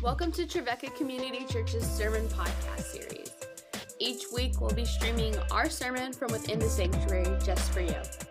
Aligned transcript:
Welcome 0.00 0.30
to 0.32 0.46
Trevecca 0.46 0.94
Community 0.96 1.44
Church's 1.50 1.84
Sermon 1.84 2.24
Podcast 2.28 2.82
Series. 2.82 3.32
Each 3.98 4.26
week, 4.32 4.60
we'll 4.60 4.70
be 4.70 4.84
streaming 4.84 5.36
our 5.50 5.68
sermon 5.68 6.12
from 6.12 6.30
within 6.30 6.60
the 6.60 6.68
sanctuary 6.68 7.26
just 7.44 7.72
for 7.72 7.80
you. 7.80 8.27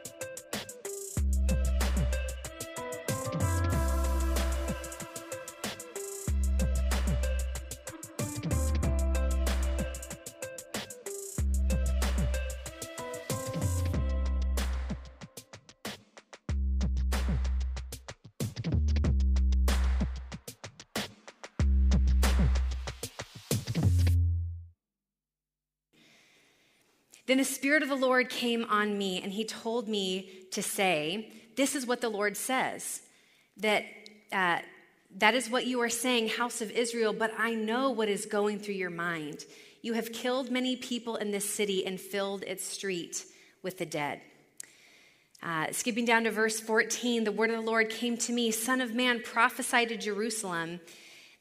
Then 27.28 27.38
the 27.38 27.44
Spirit 27.44 27.84
of 27.84 27.90
the 27.90 27.96
Lord 27.96 28.30
came 28.30 28.64
on 28.66 28.98
me, 28.98 29.22
and 29.22 29.34
he 29.34 29.46
told 29.46 29.88
me 29.88 30.32
to 30.52 30.64
say, 30.64 31.32
This 31.56 31.76
is 31.76 31.86
what 31.86 32.02
the 32.02 32.10
Lord 32.10 32.36
says, 32.36 33.02
that 33.58 33.84
uh, 34.32 34.60
that 35.18 35.36
is 35.36 35.50
what 35.50 35.66
you 35.66 35.82
are 35.82 35.90
saying, 35.90 36.30
house 36.30 36.62
of 36.62 36.72
Israel, 36.72 37.14
but 37.14 37.32
I 37.38 37.54
know 37.54 37.90
what 37.92 38.10
is 38.10 38.26
going 38.26 38.60
through 38.60 38.76
your 38.76 38.90
mind. 38.90 39.46
You 39.82 39.94
have 39.94 40.12
killed 40.12 40.52
many 40.52 40.76
people 40.76 41.16
in 41.16 41.32
this 41.32 41.50
city 41.50 41.86
and 41.86 42.00
filled 42.00 42.44
its 42.44 42.64
street 42.64 43.26
with 43.64 43.78
the 43.78 43.86
dead. 43.86 44.22
Uh, 45.42 45.68
skipping 45.72 46.06
down 46.06 46.26
to 46.26 46.32
verse 46.32 46.60
14, 46.60 47.24
the 47.24 47.32
word 47.32 47.50
of 47.50 47.58
the 47.58 47.62
Lord 47.62 47.90
came 47.90 48.18
to 48.18 48.34
me 48.34 48.52
Son 48.52 48.82
of 48.82 48.94
man, 48.94 49.22
prophesy 49.24 49.86
to 49.86 49.98
Jerusalem 49.98 50.80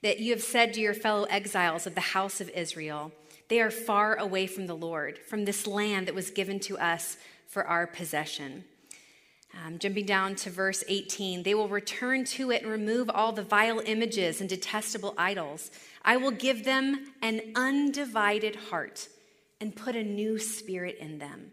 that 0.02 0.20
you 0.20 0.32
have 0.32 0.42
said 0.42 0.74
to 0.74 0.80
your 0.80 0.94
fellow 0.94 1.24
exiles 1.24 1.86
of 1.86 1.94
the 1.94 2.00
house 2.00 2.40
of 2.40 2.48
Israel. 2.50 3.12
They 3.48 3.60
are 3.60 3.70
far 3.70 4.16
away 4.16 4.46
from 4.46 4.66
the 4.66 4.74
Lord, 4.74 5.18
from 5.18 5.44
this 5.44 5.66
land 5.66 6.06
that 6.06 6.14
was 6.14 6.30
given 6.30 6.60
to 6.60 6.78
us 6.78 7.16
for 7.46 7.66
our 7.66 7.86
possession. 7.86 8.64
Um, 9.64 9.78
jumping 9.78 10.04
down 10.04 10.34
to 10.36 10.50
verse 10.50 10.84
18, 10.86 11.42
they 11.42 11.54
will 11.54 11.68
return 11.68 12.24
to 12.24 12.50
it 12.50 12.62
and 12.62 12.70
remove 12.70 13.08
all 13.08 13.32
the 13.32 13.42
vile 13.42 13.80
images 13.80 14.40
and 14.40 14.50
detestable 14.50 15.14
idols. 15.16 15.70
I 16.04 16.18
will 16.18 16.30
give 16.30 16.64
them 16.64 17.12
an 17.22 17.40
undivided 17.54 18.56
heart 18.56 19.08
and 19.60 19.74
put 19.74 19.96
a 19.96 20.02
new 20.02 20.38
spirit 20.38 20.98
in 20.98 21.18
them. 21.18 21.52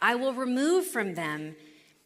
I 0.00 0.16
will 0.16 0.32
remove 0.32 0.86
from 0.86 1.14
them 1.14 1.54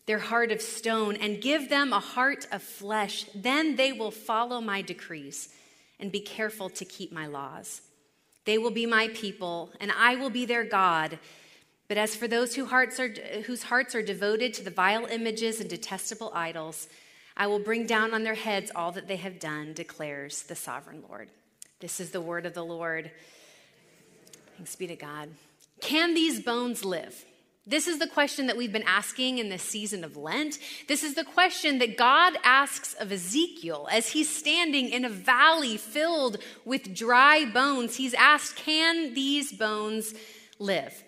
their 0.07 0.19
heart 0.19 0.53
of 0.53 0.61
stone 0.61 1.17
and 1.17 1.41
give 1.41 1.69
them 1.69 1.93
a 1.93 2.01
heart 2.01 2.47
of 2.53 2.63
flesh. 2.63 3.27
Then 3.35 3.77
they 3.77 3.93
will 3.93 4.11
follow 4.11 4.61
my 4.61 4.83
decrees 4.83 5.49
and 5.99 6.13
be 6.13 6.21
careful 6.21 6.69
to 6.71 6.85
keep 6.85 7.13
my 7.13 7.27
laws. 7.27 7.81
They 8.45 8.59
will 8.59 8.71
be 8.71 8.85
my 8.85 9.09
people, 9.09 9.71
and 9.81 9.91
I 9.97 10.17
will 10.17 10.31
be 10.31 10.45
their 10.45 10.65
God. 10.65 11.19
But 11.89 11.97
as 11.97 12.15
for 12.15 12.29
those 12.29 12.55
whose 12.55 12.69
hearts 12.69 13.01
are, 13.01 13.09
whose 13.47 13.63
hearts 13.65 13.95
are 13.95 14.03
devoted 14.03 14.53
to 14.55 14.63
the 14.63 14.71
vile 14.71 15.07
images 15.07 15.61
and 15.61 15.71
detestable 15.71 16.31
idols, 16.35 16.89
I 17.37 17.47
will 17.47 17.59
bring 17.59 17.87
down 17.87 18.13
on 18.13 18.23
their 18.23 18.35
heads 18.35 18.71
all 18.75 18.93
that 18.93 19.09
they 19.09 19.17
have 19.17 19.39
done, 19.39 19.73
declares 19.73 20.43
the 20.43 20.55
sovereign 20.55 21.03
Lord. 21.09 21.31
This 21.81 22.01
is 22.01 22.11
the 22.11 22.21
word 22.21 22.47
of 22.47 22.55
the 22.55 22.65
Lord. 22.65 23.11
Thanks 24.57 24.77
be 24.77 24.87
to 24.87 24.97
God. 24.97 25.31
Can 25.81 26.15
these 26.15 26.41
bones 26.41 26.85
live? 26.85 27.25
This 27.67 27.87
is 27.87 27.99
the 27.99 28.07
question 28.07 28.47
that 28.47 28.59
we've 28.59 28.73
been 28.73 28.83
asking 28.83 29.39
in 29.39 29.49
this 29.49 29.63
season 29.63 30.05
of 30.05 30.19
Lent. 30.19 30.59
This 30.87 31.03
is 31.03 31.15
the 31.15 31.25
question 31.25 31.79
that 31.79 31.97
God 31.97 32.35
asks 32.45 32.93
of 32.95 33.11
Ezekiel 33.11 33.89
as 33.91 34.11
he's 34.11 34.29
standing 34.29 34.91
in 34.91 35.07
a 35.07 35.09
valley 35.09 35.79
filled 35.79 36.37
with 36.67 36.95
dry 36.95 37.47
bones. 37.47 37.97
He's 37.97 38.13
asked, 38.13 38.57
Can 38.57 39.15
these 39.15 39.51
bones 39.51 40.13
live? 40.59 41.05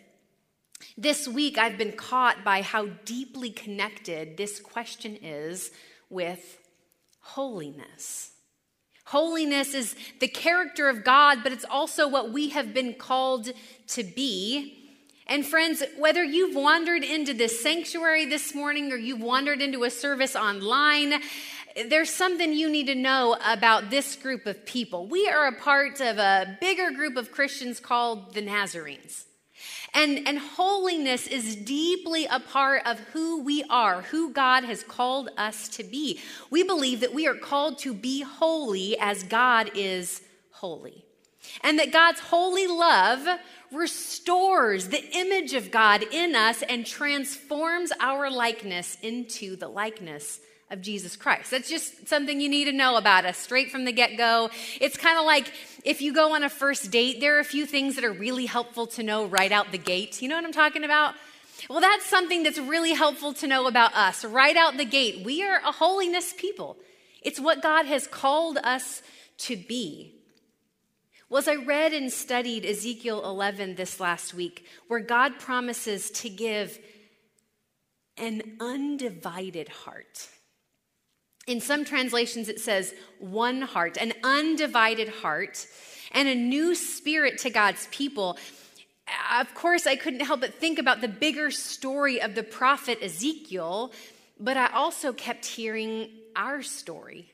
This 0.97 1.29
week, 1.29 1.59
I've 1.59 1.77
been 1.77 1.93
caught 1.93 2.43
by 2.43 2.63
how 2.63 2.87
deeply 3.05 3.51
connected 3.51 4.39
this 4.39 4.59
question 4.59 5.17
is 5.17 5.71
with 6.09 6.59
holiness. 7.21 8.31
Holiness 9.05 9.75
is 9.75 9.95
the 10.21 10.29
character 10.29 10.89
of 10.89 11.05
God, 11.05 11.41
but 11.43 11.53
it's 11.53 11.67
also 11.69 12.09
what 12.09 12.33
we 12.33 12.49
have 12.49 12.73
been 12.73 12.95
called 12.95 13.51
to 13.89 14.03
be. 14.03 14.86
And 15.29 15.45
friends, 15.45 15.83
whether 15.99 16.23
you've 16.23 16.55
wandered 16.55 17.03
into 17.03 17.35
this 17.35 17.61
sanctuary 17.61 18.27
this 18.27 18.55
morning 18.55 18.93
or 18.93 18.97
you've 18.97 19.21
wandered 19.21 19.61
into 19.61 19.83
a 19.83 19.91
service 19.91 20.37
online, 20.37 21.21
there's 21.89 22.11
something 22.11 22.53
you 22.53 22.71
need 22.71 22.87
to 22.87 22.95
know 22.95 23.37
about 23.45 23.91
this 23.91 24.15
group 24.15 24.47
of 24.47 24.65
people. 24.65 25.09
We 25.09 25.29
are 25.29 25.49
a 25.49 25.53
part 25.53 26.01
of 26.01 26.19
a 26.19 26.57
bigger 26.61 26.93
group 26.93 27.17
of 27.17 27.33
Christians 27.33 27.81
called 27.81 28.35
the 28.35 28.41
Nazarenes. 28.41 29.25
And, 29.95 30.29
and 30.29 30.39
holiness 30.39 31.27
is 31.27 31.57
deeply 31.57 32.27
a 32.27 32.39
part 32.39 32.87
of 32.87 33.01
who 33.13 33.43
we 33.43 33.65
are, 33.71 34.03
who 34.03 34.31
God 34.31 34.65
has 34.65 34.83
called 34.85 35.31
us 35.37 35.69
to 35.71 35.83
be. 35.83 36.21
We 36.51 36.63
believe 36.63 37.01
that 37.01 37.15
we 37.15 37.27
are 37.27 37.35
called 37.35 37.79
to 37.81 37.95
be 37.95 38.21
holy 38.23 38.99
as 39.01 39.23
God 39.23 39.71
is 39.75 40.23
holy. 40.51 41.06
And 41.63 41.79
that 41.79 41.93
God's 41.93 42.21
holy 42.21 42.67
love 42.67 43.27
restores 43.73 44.89
the 44.89 45.05
image 45.17 45.55
of 45.55 45.71
God 45.71 46.03
in 46.13 46.35
us 46.35 46.63
and 46.63 46.87
transforms 46.87 47.93
our 48.01 48.31
likeness 48.31 48.97
into 49.03 49.57
the 49.57 49.69
likeness 49.69 50.41
of 50.71 50.81
Jesus 50.81 51.17
Christ. 51.17 51.51
That's 51.51 51.69
just 51.69 52.09
something 52.09 52.41
you 52.41 52.49
need 52.49 52.65
to 52.65 52.73
know 52.73 52.97
about 52.97 53.25
us 53.25 53.39
straight 53.39 53.71
from 53.71 53.85
the 53.85 53.93
get 53.93 54.17
go. 54.17 54.51
It's 54.81 54.97
kind 54.97 55.19
of 55.19 55.25
like 55.25 55.53
if 55.85 56.03
you 56.03 56.13
go 56.13 56.35
on 56.35 56.43
a 56.43 56.49
first 56.49 56.91
date, 56.91 57.21
there 57.21 57.37
are 57.37 57.41
a 57.41 57.45
few 57.45 57.67
things 57.67 57.95
that 57.95 58.05
are 58.05 58.13
really 58.13 58.47
helpful 58.47 58.87
to 58.89 59.03
know 59.03 59.27
right 59.27 59.53
out 59.53 59.71
the 59.71 59.79
gate. 59.79 60.21
You 60.21 60.29
know 60.29 60.35
what 60.35 60.45
I'm 60.45 60.53
talking 60.53 60.85
about? 60.85 61.15
Well, 61.71 61.81
that's 61.81 62.07
something 62.07 62.43
that's 62.43 62.59
really 62.59 62.93
helpful 62.93 63.33
to 63.35 63.47
know 63.47 63.67
about 63.67 63.95
us 63.95 64.25
right 64.25 64.57
out 64.57 64.77
the 64.77 64.85
gate. 64.85 65.25
We 65.25 65.43
are 65.43 65.61
a 65.65 65.73
holiness 65.73 66.35
people, 66.37 66.77
it's 67.23 67.41
what 67.41 67.63
God 67.63 67.87
has 67.87 68.07
called 68.07 68.59
us 68.59 69.03
to 69.39 69.57
be. 69.57 70.16
Well, 71.29 71.41
as 71.41 71.49
I 71.49 71.57
read 71.57 71.93
and 71.93 72.13
studied 72.13 72.65
Ezekiel 72.65 73.25
11 73.25 73.75
this 73.75 73.99
last 73.99 74.33
week, 74.33 74.65
where 74.87 75.01
God 75.01 75.41
promises 75.41 76.09
to 76.13 76.29
give 76.29 76.79
an 78.17 78.59
undivided 78.61 79.69
heart. 79.69 80.29
In 81.49 81.61
some 81.61 81.85
translations, 81.85 82.49
it 82.49 82.61
says 82.61 82.95
one 83.19 83.63
heart, 83.63 83.97
an 83.97 84.13
undivided 84.23 85.09
heart, 85.09 85.67
and 86.13 86.29
a 86.29 86.35
new 86.35 86.77
spirit 86.77 87.39
to 87.39 87.51
God's 87.51 87.89
people. 87.91 88.39
Of 89.37 89.53
course, 89.53 89.85
I 89.85 89.97
couldn't 89.97 90.21
help 90.21 90.41
but 90.41 90.55
think 90.55 90.79
about 90.79 91.01
the 91.01 91.09
bigger 91.09 91.51
story 91.51 92.23
of 92.23 92.37
the 92.37 92.45
prophet 92.45 92.99
Ezekiel, 93.03 93.93
but 94.39 94.57
I 94.57 94.69
also 94.69 95.13
kept 95.13 95.45
hearing 95.45 96.09
our 96.37 96.63
story 96.63 97.33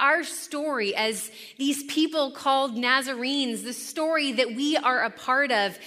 our 0.00 0.22
story 0.22 0.94
as 0.94 1.30
these 1.56 1.82
people 1.84 2.30
called 2.30 2.76
Nazarenes, 2.76 3.62
the 3.62 3.72
story 3.72 4.32
that 4.32 4.54
we 4.54 4.76
are 4.76 5.02
a 5.02 5.10
part 5.10 5.50
of. 5.50 5.78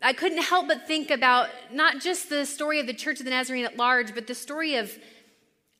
I 0.00 0.12
couldn't 0.12 0.42
help 0.42 0.68
but 0.68 0.86
think 0.86 1.10
about 1.10 1.48
not 1.72 2.00
just 2.00 2.28
the 2.28 2.46
story 2.46 2.78
of 2.78 2.86
the 2.86 2.94
Church 2.94 3.18
of 3.18 3.24
the 3.24 3.30
Nazarene 3.30 3.64
at 3.64 3.76
large, 3.76 4.14
but 4.14 4.26
the 4.26 4.34
story 4.34 4.76
of, 4.76 4.96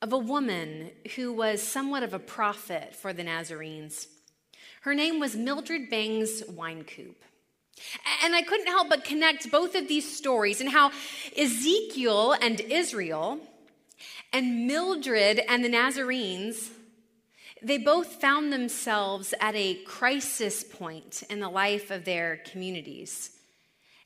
of 0.03 0.13
a 0.13 0.19
woman 0.19 0.91
who 1.15 1.33
was 1.33 1.63
somewhat 1.63 2.03
of 2.03 2.15
a 2.15 2.19
prophet 2.19 2.97
for 2.97 3.13
the 3.13 3.23
Nazarenes. 3.23 4.09
Her 4.81 4.95
name 4.95 5.21
was 5.21 5.37
Mildred 5.37 5.91
Bangs 5.91 6.43
Wynkoop. 6.43 7.15
And 8.23 8.35
I 8.35 8.43
couldn't 8.43 8.67
help 8.67 8.89
but 8.89 9.05
connect 9.05 9.51
both 9.51 9.75
of 9.75 9.89
these 9.89 10.17
stories 10.17 10.61
and 10.61 10.71
how 10.71 10.91
Ezekiel 11.37 12.33
and 12.33 12.61
Israel 12.61 13.41
and 14.33 14.67
Mildred 14.67 15.41
and 15.49 15.65
the 15.65 15.69
Nazarenes 15.69 16.71
they 17.65 17.79
both 17.79 18.21
found 18.21 18.53
themselves 18.53 19.35
at 19.41 19.55
a 19.55 19.75
crisis 19.85 20.63
point 20.63 21.23
in 21.31 21.41
the 21.41 21.49
life 21.49 21.91
of 21.91 22.05
their 22.05 22.39
communities. 22.45 23.31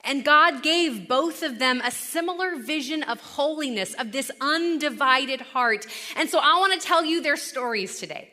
And 0.05 0.25
God 0.25 0.63
gave 0.63 1.09
both 1.09 1.43
of 1.43 1.59
them 1.59 1.83
a 1.85 1.91
similar 1.91 2.57
vision 2.57 3.03
of 3.03 3.21
holiness, 3.21 3.95
of 3.95 4.13
this 4.13 4.31
undivided 4.41 5.41
heart. 5.41 5.87
And 6.17 6.31
so 6.31 6.39
I 6.39 6.59
want 6.59 6.81
to 6.81 6.87
tell 6.87 7.05
you 7.05 7.21
their 7.21 7.37
stories 7.37 7.99
today. 7.99 8.31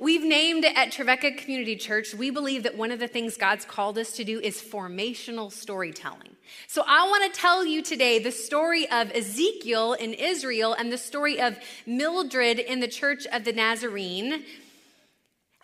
We've 0.00 0.22
named 0.22 0.64
at 0.64 0.92
Trevecca 0.92 1.32
Community 1.32 1.74
Church, 1.74 2.14
we 2.14 2.30
believe 2.30 2.62
that 2.62 2.76
one 2.76 2.92
of 2.92 3.00
the 3.00 3.08
things 3.08 3.36
God's 3.36 3.64
called 3.64 3.98
us 3.98 4.12
to 4.12 4.22
do 4.22 4.38
is 4.38 4.62
formational 4.62 5.50
storytelling. 5.50 6.36
So 6.68 6.84
I 6.86 7.08
want 7.08 7.34
to 7.34 7.40
tell 7.40 7.66
you 7.66 7.82
today 7.82 8.20
the 8.20 8.30
story 8.30 8.88
of 8.88 9.10
Ezekiel 9.10 9.94
in 9.94 10.14
Israel 10.14 10.72
and 10.72 10.92
the 10.92 10.98
story 10.98 11.40
of 11.40 11.56
Mildred 11.84 12.60
in 12.60 12.78
the 12.78 12.86
Church 12.86 13.26
of 13.32 13.42
the 13.42 13.52
Nazarene. 13.52 14.44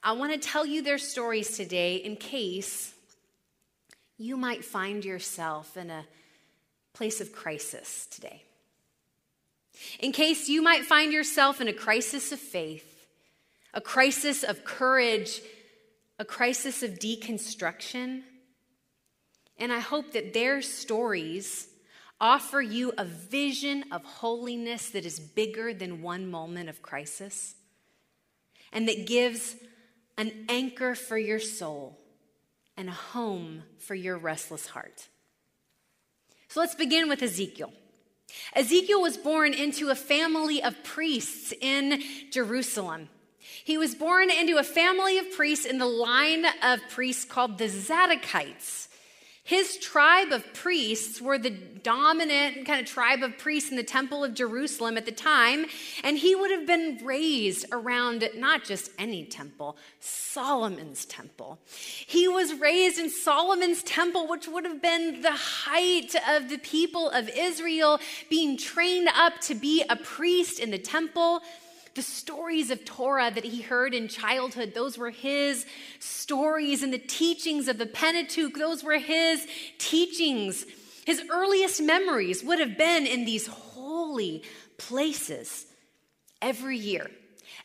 I 0.02 0.12
want 0.12 0.32
to 0.32 0.38
tell 0.38 0.66
you 0.66 0.82
their 0.82 0.98
stories 0.98 1.56
today 1.56 1.96
in 1.96 2.16
case 2.16 2.92
you 4.18 4.36
might 4.36 4.64
find 4.64 5.04
yourself 5.04 5.76
in 5.76 5.90
a 5.90 6.06
place 6.92 7.20
of 7.20 7.32
crisis 7.32 8.08
today. 8.10 8.42
In 10.00 10.10
case 10.10 10.48
you 10.48 10.60
might 10.60 10.84
find 10.84 11.12
yourself 11.12 11.60
in 11.60 11.68
a 11.68 11.72
crisis 11.72 12.32
of 12.32 12.40
faith 12.40 12.93
a 13.74 13.80
crisis 13.80 14.42
of 14.42 14.64
courage, 14.64 15.42
a 16.18 16.24
crisis 16.24 16.82
of 16.82 16.92
deconstruction. 16.92 18.22
And 19.58 19.72
I 19.72 19.80
hope 19.80 20.12
that 20.12 20.32
their 20.32 20.62
stories 20.62 21.68
offer 22.20 22.62
you 22.62 22.92
a 22.96 23.04
vision 23.04 23.84
of 23.92 24.04
holiness 24.04 24.90
that 24.90 25.04
is 25.04 25.18
bigger 25.20 25.74
than 25.74 26.00
one 26.00 26.30
moment 26.30 26.68
of 26.68 26.80
crisis 26.80 27.56
and 28.72 28.88
that 28.88 29.06
gives 29.06 29.56
an 30.16 30.32
anchor 30.48 30.94
for 30.94 31.18
your 31.18 31.40
soul 31.40 31.98
and 32.76 32.88
a 32.88 32.92
home 32.92 33.64
for 33.78 33.94
your 33.94 34.16
restless 34.16 34.66
heart. 34.68 35.08
So 36.48 36.60
let's 36.60 36.74
begin 36.74 37.08
with 37.08 37.22
Ezekiel. 37.22 37.72
Ezekiel 38.54 39.02
was 39.02 39.16
born 39.16 39.52
into 39.52 39.90
a 39.90 39.94
family 39.94 40.62
of 40.62 40.82
priests 40.82 41.52
in 41.60 42.00
Jerusalem. 42.30 43.08
He 43.64 43.78
was 43.78 43.94
born 43.94 44.30
into 44.30 44.58
a 44.58 44.62
family 44.62 45.16
of 45.16 45.32
priests 45.32 45.64
in 45.64 45.78
the 45.78 45.86
line 45.86 46.44
of 46.62 46.80
priests 46.90 47.24
called 47.24 47.56
the 47.56 47.64
Zadokites. 47.64 48.88
His 49.42 49.78
tribe 49.78 50.32
of 50.32 50.52
priests 50.54 51.20
were 51.20 51.38
the 51.38 51.50
dominant 51.50 52.66
kind 52.66 52.80
of 52.80 52.86
tribe 52.86 53.22
of 53.22 53.36
priests 53.36 53.70
in 53.70 53.76
the 53.76 53.82
Temple 53.82 54.22
of 54.22 54.34
Jerusalem 54.34 54.96
at 54.96 55.04
the 55.04 55.12
time, 55.12 55.66
and 56.02 56.16
he 56.16 56.34
would 56.34 56.50
have 56.50 56.66
been 56.66 56.98
raised 57.02 57.66
around 57.72 58.26
not 58.36 58.64
just 58.64 58.90
any 58.98 59.24
temple, 59.24 59.76
Solomon's 60.00 61.06
temple. 61.06 61.58
He 61.66 62.28
was 62.28 62.54
raised 62.54 62.98
in 62.98 63.10
Solomon's 63.10 63.82
temple, 63.82 64.28
which 64.28 64.48
would 64.48 64.64
have 64.64 64.80
been 64.80 65.20
the 65.20 65.32
height 65.32 66.14
of 66.28 66.48
the 66.50 66.58
people 66.58 67.10
of 67.10 67.28
Israel, 67.28 67.98
being 68.28 68.56
trained 68.56 69.08
up 69.14 69.40
to 69.42 69.54
be 69.54 69.84
a 69.88 69.96
priest 69.96 70.58
in 70.58 70.70
the 70.70 70.78
temple. 70.78 71.42
The 71.94 72.02
stories 72.02 72.70
of 72.70 72.84
Torah 72.84 73.30
that 73.30 73.44
he 73.44 73.62
heard 73.62 73.94
in 73.94 74.08
childhood, 74.08 74.74
those 74.74 74.98
were 74.98 75.10
his 75.10 75.64
stories, 76.00 76.82
and 76.82 76.92
the 76.92 76.98
teachings 76.98 77.68
of 77.68 77.78
the 77.78 77.86
Pentateuch, 77.86 78.54
those 78.54 78.82
were 78.82 78.98
his 78.98 79.46
teachings. 79.78 80.66
His 81.04 81.22
earliest 81.30 81.80
memories 81.80 82.42
would 82.42 82.58
have 82.58 82.76
been 82.76 83.06
in 83.06 83.24
these 83.24 83.46
holy 83.46 84.42
places 84.76 85.66
every 86.42 86.78
year. 86.78 87.10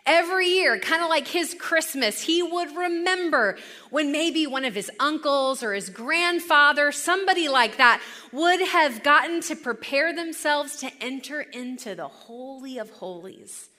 Every 0.05 0.47
year, 0.47 0.79
kind 0.79 1.03
of 1.03 1.09
like 1.09 1.27
his 1.27 1.55
Christmas, 1.55 2.21
he 2.21 2.41
would 2.43 2.75
remember 2.75 3.57
when 3.89 4.11
maybe 4.11 4.47
one 4.47 4.65
of 4.65 4.75
his 4.75 4.91
uncles 4.99 5.63
or 5.63 5.73
his 5.73 5.89
grandfather, 5.89 6.91
somebody 6.91 7.49
like 7.49 7.77
that, 7.77 8.01
would 8.31 8.61
have 8.61 9.03
gotten 9.03 9.41
to 9.41 9.55
prepare 9.55 10.13
themselves 10.13 10.77
to 10.77 10.91
enter 11.01 11.41
into 11.41 11.95
the 11.95 12.07
Holy 12.07 12.77
of 12.77 12.89
Holies. 12.91 13.69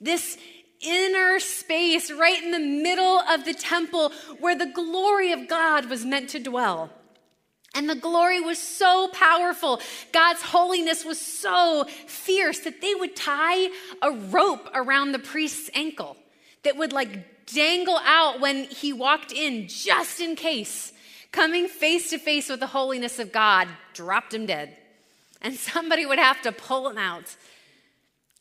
This 0.00 0.38
inner 0.80 1.38
space 1.38 2.10
right 2.10 2.42
in 2.42 2.52
the 2.52 2.58
middle 2.58 3.20
of 3.20 3.44
the 3.44 3.52
temple 3.52 4.12
where 4.38 4.56
the 4.56 4.66
glory 4.66 5.32
of 5.32 5.48
God 5.48 5.90
was 5.90 6.04
meant 6.04 6.30
to 6.30 6.38
dwell. 6.38 6.90
And 7.74 7.88
the 7.88 7.94
glory 7.94 8.40
was 8.40 8.58
so 8.58 9.08
powerful. 9.12 9.80
God's 10.12 10.42
holiness 10.42 11.04
was 11.04 11.20
so 11.20 11.84
fierce 12.06 12.60
that 12.60 12.80
they 12.80 12.94
would 12.94 13.14
tie 13.14 13.66
a 14.02 14.10
rope 14.10 14.68
around 14.74 15.12
the 15.12 15.20
priest's 15.20 15.70
ankle 15.74 16.16
that 16.64 16.76
would 16.76 16.92
like 16.92 17.46
dangle 17.46 17.98
out 18.04 18.40
when 18.40 18.64
he 18.64 18.92
walked 18.92 19.32
in, 19.32 19.68
just 19.68 20.20
in 20.20 20.34
case, 20.34 20.92
coming 21.30 21.68
face 21.68 22.10
to 22.10 22.18
face 22.18 22.48
with 22.48 22.60
the 22.60 22.66
holiness 22.66 23.18
of 23.18 23.32
God, 23.32 23.68
dropped 23.92 24.34
him 24.34 24.46
dead. 24.46 24.76
And 25.40 25.54
somebody 25.54 26.04
would 26.04 26.18
have 26.18 26.42
to 26.42 26.52
pull 26.52 26.88
him 26.88 26.98
out 26.98 27.36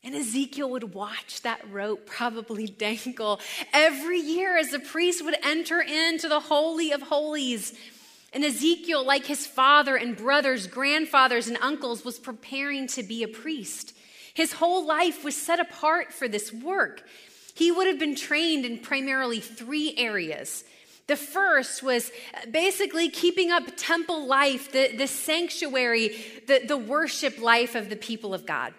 and 0.03 0.15
Ezekiel 0.15 0.69
would 0.69 0.93
watch 0.93 1.41
that 1.41 1.61
rope 1.69 2.05
probably 2.05 2.65
dangle 2.85 3.39
every 3.73 4.19
year 4.19 4.57
as 4.57 4.71
the 4.71 4.79
priest 4.79 5.23
would 5.23 5.37
enter 5.43 5.81
into 5.81 6.29
the 6.29 6.39
Holy 6.39 6.91
of 6.91 7.01
Holies. 7.01 7.73
And 8.31 8.45
Ezekiel, 8.45 9.05
like 9.05 9.25
his 9.25 9.47
father 9.47 9.95
and 9.95 10.15
brothers, 10.15 10.67
grandfathers, 10.67 11.47
and 11.47 11.57
uncles, 11.61 12.05
was 12.05 12.19
preparing 12.19 12.87
to 12.89 13.03
be 13.03 13.23
a 13.23 13.27
priest. 13.27 13.93
His 14.33 14.53
whole 14.53 14.85
life 14.85 15.23
was 15.23 15.35
set 15.35 15.59
apart 15.59 16.13
for 16.13 16.27
this 16.27 16.53
work. 16.53 17.03
He 17.55 17.71
would 17.71 17.87
have 17.87 17.99
been 17.99 18.15
trained 18.15 18.65
in 18.65 18.77
primarily 18.77 19.39
three 19.39 19.95
areas. 19.97 20.63
The 21.07 21.15
first 21.15 21.81
was 21.81 22.11
basically 22.49 23.09
keeping 23.09 23.51
up 23.51 23.63
temple 23.75 24.27
life, 24.27 24.71
the, 24.71 24.95
the 24.95 25.07
sanctuary, 25.07 26.15
the, 26.47 26.61
the 26.67 26.77
worship 26.77 27.39
life 27.41 27.73
of 27.73 27.89
the 27.89 27.95
people 27.95 28.33
of 28.35 28.45
God. 28.45 28.73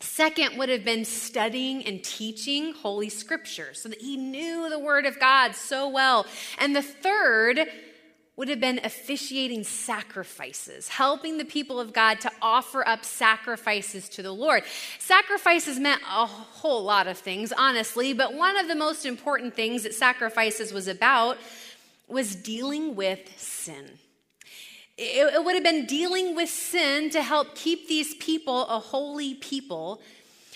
Second 0.00 0.56
would 0.56 0.68
have 0.68 0.84
been 0.84 1.04
studying 1.04 1.84
and 1.84 2.02
teaching 2.04 2.72
Holy 2.72 3.08
Scripture 3.08 3.74
so 3.74 3.88
that 3.88 4.00
he 4.00 4.16
knew 4.16 4.68
the 4.70 4.78
Word 4.78 5.06
of 5.06 5.18
God 5.18 5.54
so 5.54 5.88
well. 5.88 6.24
And 6.58 6.74
the 6.74 6.82
third 6.82 7.68
would 8.36 8.48
have 8.48 8.60
been 8.60 8.80
officiating 8.84 9.64
sacrifices, 9.64 10.86
helping 10.86 11.38
the 11.38 11.44
people 11.44 11.80
of 11.80 11.92
God 11.92 12.20
to 12.20 12.30
offer 12.40 12.86
up 12.86 13.04
sacrifices 13.04 14.08
to 14.10 14.22
the 14.22 14.30
Lord. 14.30 14.62
Sacrifices 15.00 15.80
meant 15.80 16.00
a 16.02 16.26
whole 16.26 16.84
lot 16.84 17.08
of 17.08 17.18
things, 17.18 17.52
honestly, 17.52 18.12
but 18.12 18.34
one 18.34 18.56
of 18.56 18.68
the 18.68 18.76
most 18.76 19.04
important 19.04 19.56
things 19.56 19.82
that 19.82 19.92
sacrifices 19.92 20.72
was 20.72 20.86
about 20.86 21.36
was 22.06 22.36
dealing 22.36 22.94
with 22.94 23.18
sin. 23.36 23.98
It, 24.98 25.34
it 25.34 25.44
would 25.44 25.54
have 25.54 25.64
been 25.64 25.86
dealing 25.86 26.34
with 26.34 26.50
sin 26.50 27.10
to 27.10 27.22
help 27.22 27.54
keep 27.54 27.86
these 27.86 28.14
people 28.16 28.66
a 28.66 28.80
holy 28.80 29.34
people. 29.34 30.00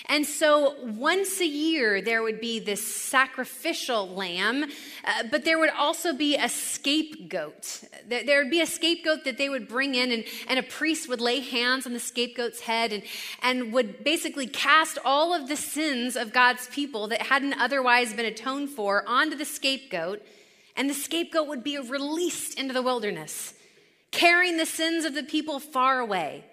And 0.07 0.27
so 0.27 0.75
once 0.83 1.41
a 1.41 1.47
year, 1.47 2.03
there 2.03 2.25
would 2.25 2.41
be 2.41 2.59
this 2.59 2.85
sacrificial 2.85 4.09
lamb, 4.09 4.65
uh, 4.65 5.23
but 5.31 5.45
there 5.45 5.61
would 5.61 5.71
also 5.71 6.13
be 6.13 6.35
a 6.35 6.49
scapegoat. 6.49 7.85
There 8.09 8.43
would 8.43 8.51
be 8.51 8.61
a 8.61 8.67
scapegoat 8.67 9.23
that 9.25 9.39
they 9.39 9.49
would 9.49 9.69
bring 9.69 9.95
in, 9.95 10.11
and, 10.11 10.25
and 10.49 10.59
a 10.59 10.65
priest 10.65 11.09
would 11.09 11.21
lay 11.21 11.39
hands 11.39 11.87
on 11.87 11.93
the 11.93 12.01
scapegoat's 12.01 12.61
head 12.61 12.93
and, 12.93 13.05
and 13.43 13.73
would 13.73 14.03
basically 14.03 14.49
cast 14.49 14.99
all 15.05 15.33
of 15.33 15.47
the 15.47 15.57
sins 15.57 16.17
of 16.17 16.33
God's 16.33 16.67
people 16.67 17.07
that 17.07 17.23
hadn't 17.23 17.55
otherwise 17.55 18.13
been 18.13 18.27
atoned 18.27 18.71
for 18.71 19.05
onto 19.07 19.37
the 19.37 19.45
scapegoat, 19.45 20.21
and 20.75 20.91
the 20.91 20.95
scapegoat 20.95 21.47
would 21.47 21.63
be 21.63 21.79
released 21.79 22.59
into 22.59 22.75
the 22.75 22.83
wilderness 22.83 23.55
carrying 24.13 24.59
the 24.59 24.67
sins 24.67 25.05
of 25.05 25.15
the 25.15 25.25
people 25.25 25.59
far 25.59 25.99
away. 25.99 26.45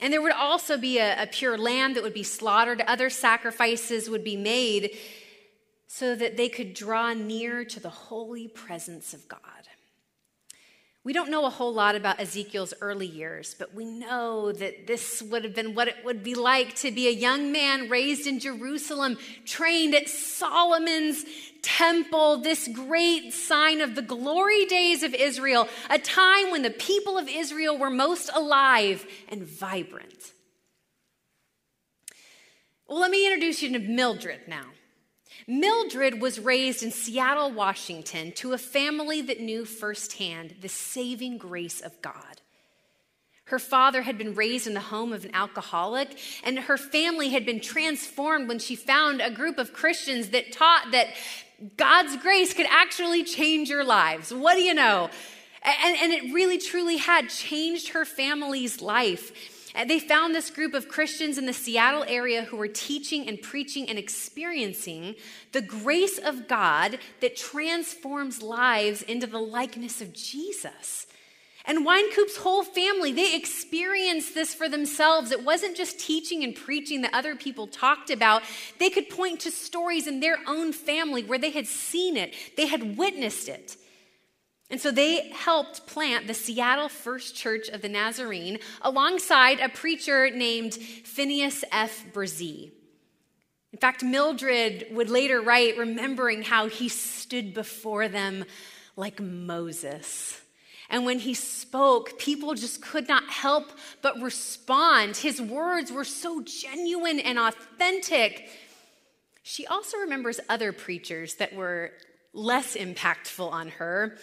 And 0.00 0.12
there 0.12 0.20
would 0.20 0.32
also 0.32 0.76
be 0.76 0.98
a, 0.98 1.22
a, 1.22 1.26
pure 1.26 1.56
lamb 1.56 1.94
that 1.94 2.02
would 2.02 2.12
be 2.12 2.22
slaughtered. 2.22 2.82
Other 2.82 3.08
sacrifices 3.08 4.10
would 4.10 4.24
be 4.24 4.36
made 4.36 4.96
so 5.86 6.14
that 6.14 6.36
they 6.36 6.48
could 6.48 6.74
draw 6.74 7.14
near 7.14 7.64
to 7.64 7.80
the 7.80 7.88
holy 7.88 8.48
presence 8.48 9.14
of 9.14 9.28
God. 9.28 9.40
We 11.06 11.12
don't 11.12 11.30
know 11.30 11.46
a 11.46 11.50
whole 11.50 11.72
lot 11.72 11.94
about 11.94 12.18
Ezekiel's 12.18 12.74
early 12.80 13.06
years, 13.06 13.54
but 13.56 13.72
we 13.72 13.84
know 13.84 14.50
that 14.50 14.88
this 14.88 15.22
would 15.22 15.44
have 15.44 15.54
been 15.54 15.76
what 15.76 15.86
it 15.86 16.04
would 16.04 16.24
be 16.24 16.34
like 16.34 16.74
to 16.76 16.90
be 16.90 17.06
a 17.06 17.12
young 17.12 17.52
man 17.52 17.88
raised 17.88 18.26
in 18.26 18.40
Jerusalem, 18.40 19.16
trained 19.44 19.94
at 19.94 20.08
Solomon's 20.08 21.24
temple, 21.66 22.38
this 22.38 22.68
great 22.68 23.34
sign 23.34 23.80
of 23.80 23.96
the 23.96 24.02
glory 24.02 24.66
days 24.66 25.02
of 25.02 25.12
Israel, 25.12 25.68
a 25.90 25.98
time 25.98 26.52
when 26.52 26.62
the 26.62 26.70
people 26.70 27.18
of 27.18 27.28
Israel 27.28 27.76
were 27.76 27.90
most 27.90 28.30
alive 28.32 29.04
and 29.28 29.42
vibrant. 29.42 30.32
Well, 32.88 33.00
let 33.00 33.10
me 33.10 33.26
introduce 33.26 33.62
you 33.62 33.72
to 33.72 33.80
Mildred 33.80 34.46
now. 34.46 34.66
Mildred 35.48 36.20
was 36.20 36.38
raised 36.38 36.84
in 36.84 36.92
Seattle, 36.92 37.50
Washington, 37.50 38.30
to 38.32 38.52
a 38.52 38.58
family 38.58 39.20
that 39.22 39.40
knew 39.40 39.64
firsthand 39.64 40.56
the 40.60 40.68
saving 40.68 41.36
grace 41.36 41.80
of 41.80 42.00
God. 42.00 42.40
Her 43.46 43.58
father 43.60 44.02
had 44.02 44.18
been 44.18 44.34
raised 44.34 44.66
in 44.66 44.74
the 44.74 44.80
home 44.80 45.12
of 45.12 45.24
an 45.24 45.34
alcoholic, 45.34 46.18
and 46.42 46.58
her 46.58 46.76
family 46.76 47.30
had 47.30 47.46
been 47.46 47.60
transformed 47.60 48.48
when 48.48 48.58
she 48.58 48.74
found 48.74 49.20
a 49.20 49.30
group 49.30 49.58
of 49.58 49.72
Christians 49.72 50.30
that 50.30 50.50
taught 50.50 50.90
that 50.90 51.08
God's 51.76 52.16
grace 52.18 52.52
could 52.52 52.66
actually 52.68 53.24
change 53.24 53.68
your 53.68 53.84
lives. 53.84 54.32
What 54.32 54.56
do 54.56 54.62
you 54.62 54.74
know? 54.74 55.10
And, 55.62 55.96
and 55.96 56.12
it 56.12 56.32
really, 56.32 56.58
truly 56.58 56.98
had 56.98 57.28
changed 57.28 57.88
her 57.88 58.04
family's 58.04 58.80
life. 58.80 59.32
Uh, 59.74 59.84
they 59.84 59.98
found 59.98 60.34
this 60.34 60.50
group 60.50 60.74
of 60.74 60.88
Christians 60.88 61.38
in 61.38 61.46
the 61.46 61.52
Seattle 61.52 62.04
area 62.06 62.44
who 62.44 62.56
were 62.56 62.68
teaching 62.68 63.28
and 63.28 63.40
preaching 63.40 63.88
and 63.88 63.98
experiencing 63.98 65.16
the 65.52 65.60
grace 65.60 66.18
of 66.18 66.48
God 66.48 66.98
that 67.20 67.36
transforms 67.36 68.42
lives 68.42 69.02
into 69.02 69.26
the 69.26 69.40
likeness 69.40 70.00
of 70.00 70.12
Jesus. 70.12 71.06
And 71.68 71.84
Wynkoop's 71.84 72.36
whole 72.36 72.62
family, 72.62 73.12
they 73.12 73.34
experienced 73.34 74.34
this 74.34 74.54
for 74.54 74.68
themselves. 74.68 75.32
It 75.32 75.44
wasn't 75.44 75.76
just 75.76 75.98
teaching 75.98 76.44
and 76.44 76.54
preaching 76.54 77.02
that 77.02 77.12
other 77.12 77.34
people 77.34 77.66
talked 77.66 78.08
about. 78.10 78.42
They 78.78 78.88
could 78.88 79.10
point 79.10 79.40
to 79.40 79.50
stories 79.50 80.06
in 80.06 80.20
their 80.20 80.38
own 80.46 80.72
family 80.72 81.24
where 81.24 81.40
they 81.40 81.50
had 81.50 81.66
seen 81.66 82.16
it, 82.16 82.34
they 82.56 82.66
had 82.66 82.96
witnessed 82.96 83.48
it. 83.48 83.76
And 84.70 84.80
so 84.80 84.90
they 84.90 85.28
helped 85.30 85.86
plant 85.86 86.26
the 86.26 86.34
Seattle 86.34 86.88
First 86.88 87.36
Church 87.36 87.68
of 87.68 87.82
the 87.82 87.88
Nazarene 87.88 88.58
alongside 88.82 89.60
a 89.60 89.68
preacher 89.68 90.30
named 90.30 90.74
Phineas 90.74 91.64
F. 91.70 92.04
Bresee. 92.12 92.72
In 93.72 93.78
fact, 93.78 94.02
Mildred 94.02 94.86
would 94.90 95.10
later 95.10 95.40
write, 95.40 95.76
remembering 95.76 96.42
how 96.42 96.68
he 96.68 96.88
stood 96.88 97.54
before 97.54 98.08
them 98.08 98.44
like 98.96 99.20
Moses. 99.20 100.40
And 100.88 101.04
when 101.04 101.18
he 101.18 101.34
spoke, 101.34 102.18
people 102.18 102.54
just 102.54 102.80
could 102.80 103.08
not 103.08 103.24
help 103.28 103.72
but 104.02 104.20
respond. 104.20 105.16
His 105.16 105.40
words 105.40 105.90
were 105.90 106.04
so 106.04 106.42
genuine 106.42 107.18
and 107.18 107.38
authentic. 107.38 108.48
She 109.42 109.66
also 109.66 109.98
remembers 109.98 110.40
other 110.48 110.72
preachers 110.72 111.36
that 111.36 111.54
were 111.54 111.92
less 112.32 112.76
impactful 112.76 113.50
on 113.50 113.68
her. 113.68 114.18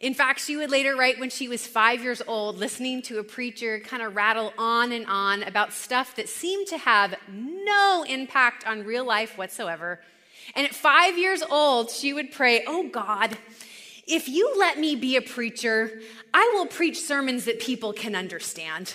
In 0.00 0.14
fact, 0.14 0.40
she 0.40 0.56
would 0.56 0.70
later 0.70 0.96
write 0.96 1.20
when 1.20 1.30
she 1.30 1.46
was 1.48 1.64
five 1.64 2.02
years 2.02 2.20
old, 2.26 2.58
listening 2.58 3.02
to 3.02 3.20
a 3.20 3.24
preacher 3.24 3.78
kind 3.78 4.02
of 4.02 4.16
rattle 4.16 4.52
on 4.58 4.90
and 4.90 5.06
on 5.06 5.44
about 5.44 5.72
stuff 5.72 6.16
that 6.16 6.28
seemed 6.28 6.66
to 6.68 6.78
have 6.78 7.14
no 7.30 8.04
impact 8.08 8.66
on 8.66 8.84
real 8.84 9.04
life 9.04 9.38
whatsoever. 9.38 10.00
And 10.56 10.66
at 10.66 10.74
five 10.74 11.16
years 11.16 11.42
old, 11.48 11.90
she 11.90 12.12
would 12.12 12.32
pray, 12.32 12.64
Oh 12.66 12.88
God, 12.88 13.38
if 14.12 14.28
you 14.28 14.54
let 14.58 14.78
me 14.78 14.94
be 14.94 15.16
a 15.16 15.22
preacher, 15.22 15.90
I 16.34 16.52
will 16.54 16.66
preach 16.66 17.00
sermons 17.00 17.46
that 17.46 17.60
people 17.60 17.94
can 17.94 18.14
understand. 18.14 18.94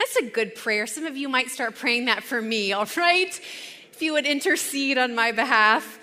That's 0.00 0.16
a 0.16 0.24
good 0.24 0.56
prayer. 0.56 0.86
Some 0.88 1.06
of 1.06 1.16
you 1.16 1.28
might 1.28 1.48
start 1.50 1.76
praying 1.76 2.06
that 2.06 2.24
for 2.24 2.42
me, 2.42 2.72
all 2.72 2.88
right? 2.96 3.40
If 3.92 4.02
you 4.02 4.12
would 4.14 4.26
intercede 4.26 4.98
on 4.98 5.14
my 5.14 5.30
behalf. 5.30 6.00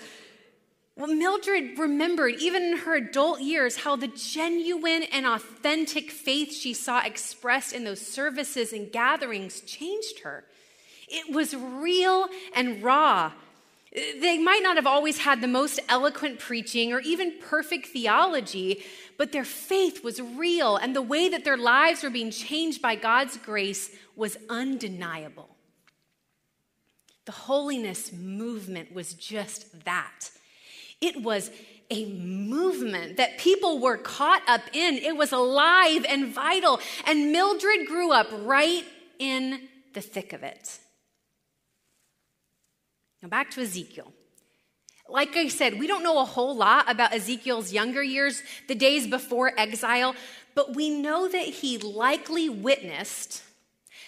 Well, 0.96 1.08
Mildred 1.08 1.78
remembered, 1.78 2.36
even 2.38 2.62
in 2.62 2.78
her 2.78 2.96
adult 2.96 3.40
years, 3.40 3.76
how 3.76 3.96
the 3.96 4.08
genuine 4.08 5.02
and 5.12 5.26
authentic 5.26 6.10
faith 6.10 6.52
she 6.54 6.72
saw 6.72 7.02
expressed 7.04 7.74
in 7.74 7.84
those 7.84 8.00
services 8.00 8.72
and 8.72 8.90
gatherings 8.90 9.60
changed 9.60 10.20
her. 10.20 10.44
It 11.08 11.34
was 11.34 11.54
real 11.54 12.28
and 12.54 12.82
raw. 12.82 13.32
They 13.94 14.38
might 14.38 14.62
not 14.62 14.76
have 14.76 14.88
always 14.88 15.18
had 15.18 15.40
the 15.40 15.46
most 15.46 15.78
eloquent 15.88 16.40
preaching 16.40 16.92
or 16.92 17.00
even 17.00 17.34
perfect 17.40 17.86
theology, 17.86 18.82
but 19.16 19.30
their 19.30 19.44
faith 19.44 20.02
was 20.02 20.20
real, 20.20 20.76
and 20.76 20.96
the 20.96 21.02
way 21.02 21.28
that 21.28 21.44
their 21.44 21.56
lives 21.56 22.02
were 22.02 22.10
being 22.10 22.32
changed 22.32 22.82
by 22.82 22.96
God's 22.96 23.36
grace 23.36 23.94
was 24.16 24.36
undeniable. 24.50 25.48
The 27.24 27.32
holiness 27.32 28.12
movement 28.12 28.92
was 28.92 29.14
just 29.14 29.84
that. 29.84 30.30
It 31.00 31.22
was 31.22 31.50
a 31.90 32.06
movement 32.06 33.16
that 33.18 33.38
people 33.38 33.78
were 33.78 33.96
caught 33.96 34.42
up 34.48 34.62
in. 34.72 34.96
It 34.96 35.16
was 35.16 35.32
alive 35.32 36.04
and 36.08 36.34
vital. 36.34 36.80
And 37.06 37.30
Mildred 37.30 37.86
grew 37.86 38.10
up 38.10 38.26
right 38.40 38.84
in 39.18 39.68
the 39.92 40.00
thick 40.00 40.32
of 40.32 40.42
it. 40.42 40.78
Now, 43.24 43.30
back 43.30 43.50
to 43.52 43.62
Ezekiel. 43.62 44.12
Like 45.08 45.34
I 45.34 45.48
said, 45.48 45.78
we 45.78 45.86
don't 45.86 46.02
know 46.02 46.20
a 46.20 46.26
whole 46.26 46.54
lot 46.54 46.90
about 46.90 47.14
Ezekiel's 47.14 47.72
younger 47.72 48.02
years, 48.02 48.42
the 48.68 48.74
days 48.74 49.06
before 49.06 49.58
exile, 49.58 50.14
but 50.54 50.76
we 50.76 50.90
know 50.90 51.26
that 51.26 51.46
he 51.46 51.78
likely 51.78 52.50
witnessed 52.50 53.42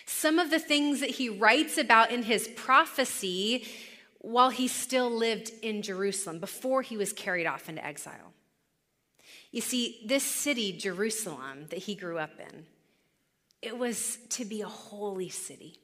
some 0.05 0.39
of 0.39 0.51
the 0.51 0.59
things 0.59 1.01
that 1.01 1.09
he 1.09 1.31
writes 1.31 1.79
about 1.79 2.11
in 2.11 2.25
his 2.25 2.47
prophecy 2.57 3.67
while 4.19 4.51
he 4.51 4.69
still 4.69 5.11
lived 5.11 5.51
in 5.63 5.81
Jerusalem, 5.81 6.39
before 6.39 6.83
he 6.83 6.99
was 6.99 7.15
carried 7.15 7.47
off 7.47 7.71
into 7.71 7.83
exile. 7.83 8.35
You 9.51 9.63
see, 9.63 10.05
this 10.05 10.25
city, 10.25 10.77
Jerusalem, 10.77 11.69
that 11.71 11.79
he 11.79 11.95
grew 11.95 12.19
up 12.19 12.39
in, 12.39 12.67
it 13.63 13.79
was 13.79 14.19
to 14.31 14.45
be 14.45 14.61
a 14.61 14.69
holy 14.69 15.31
city. 15.31 15.79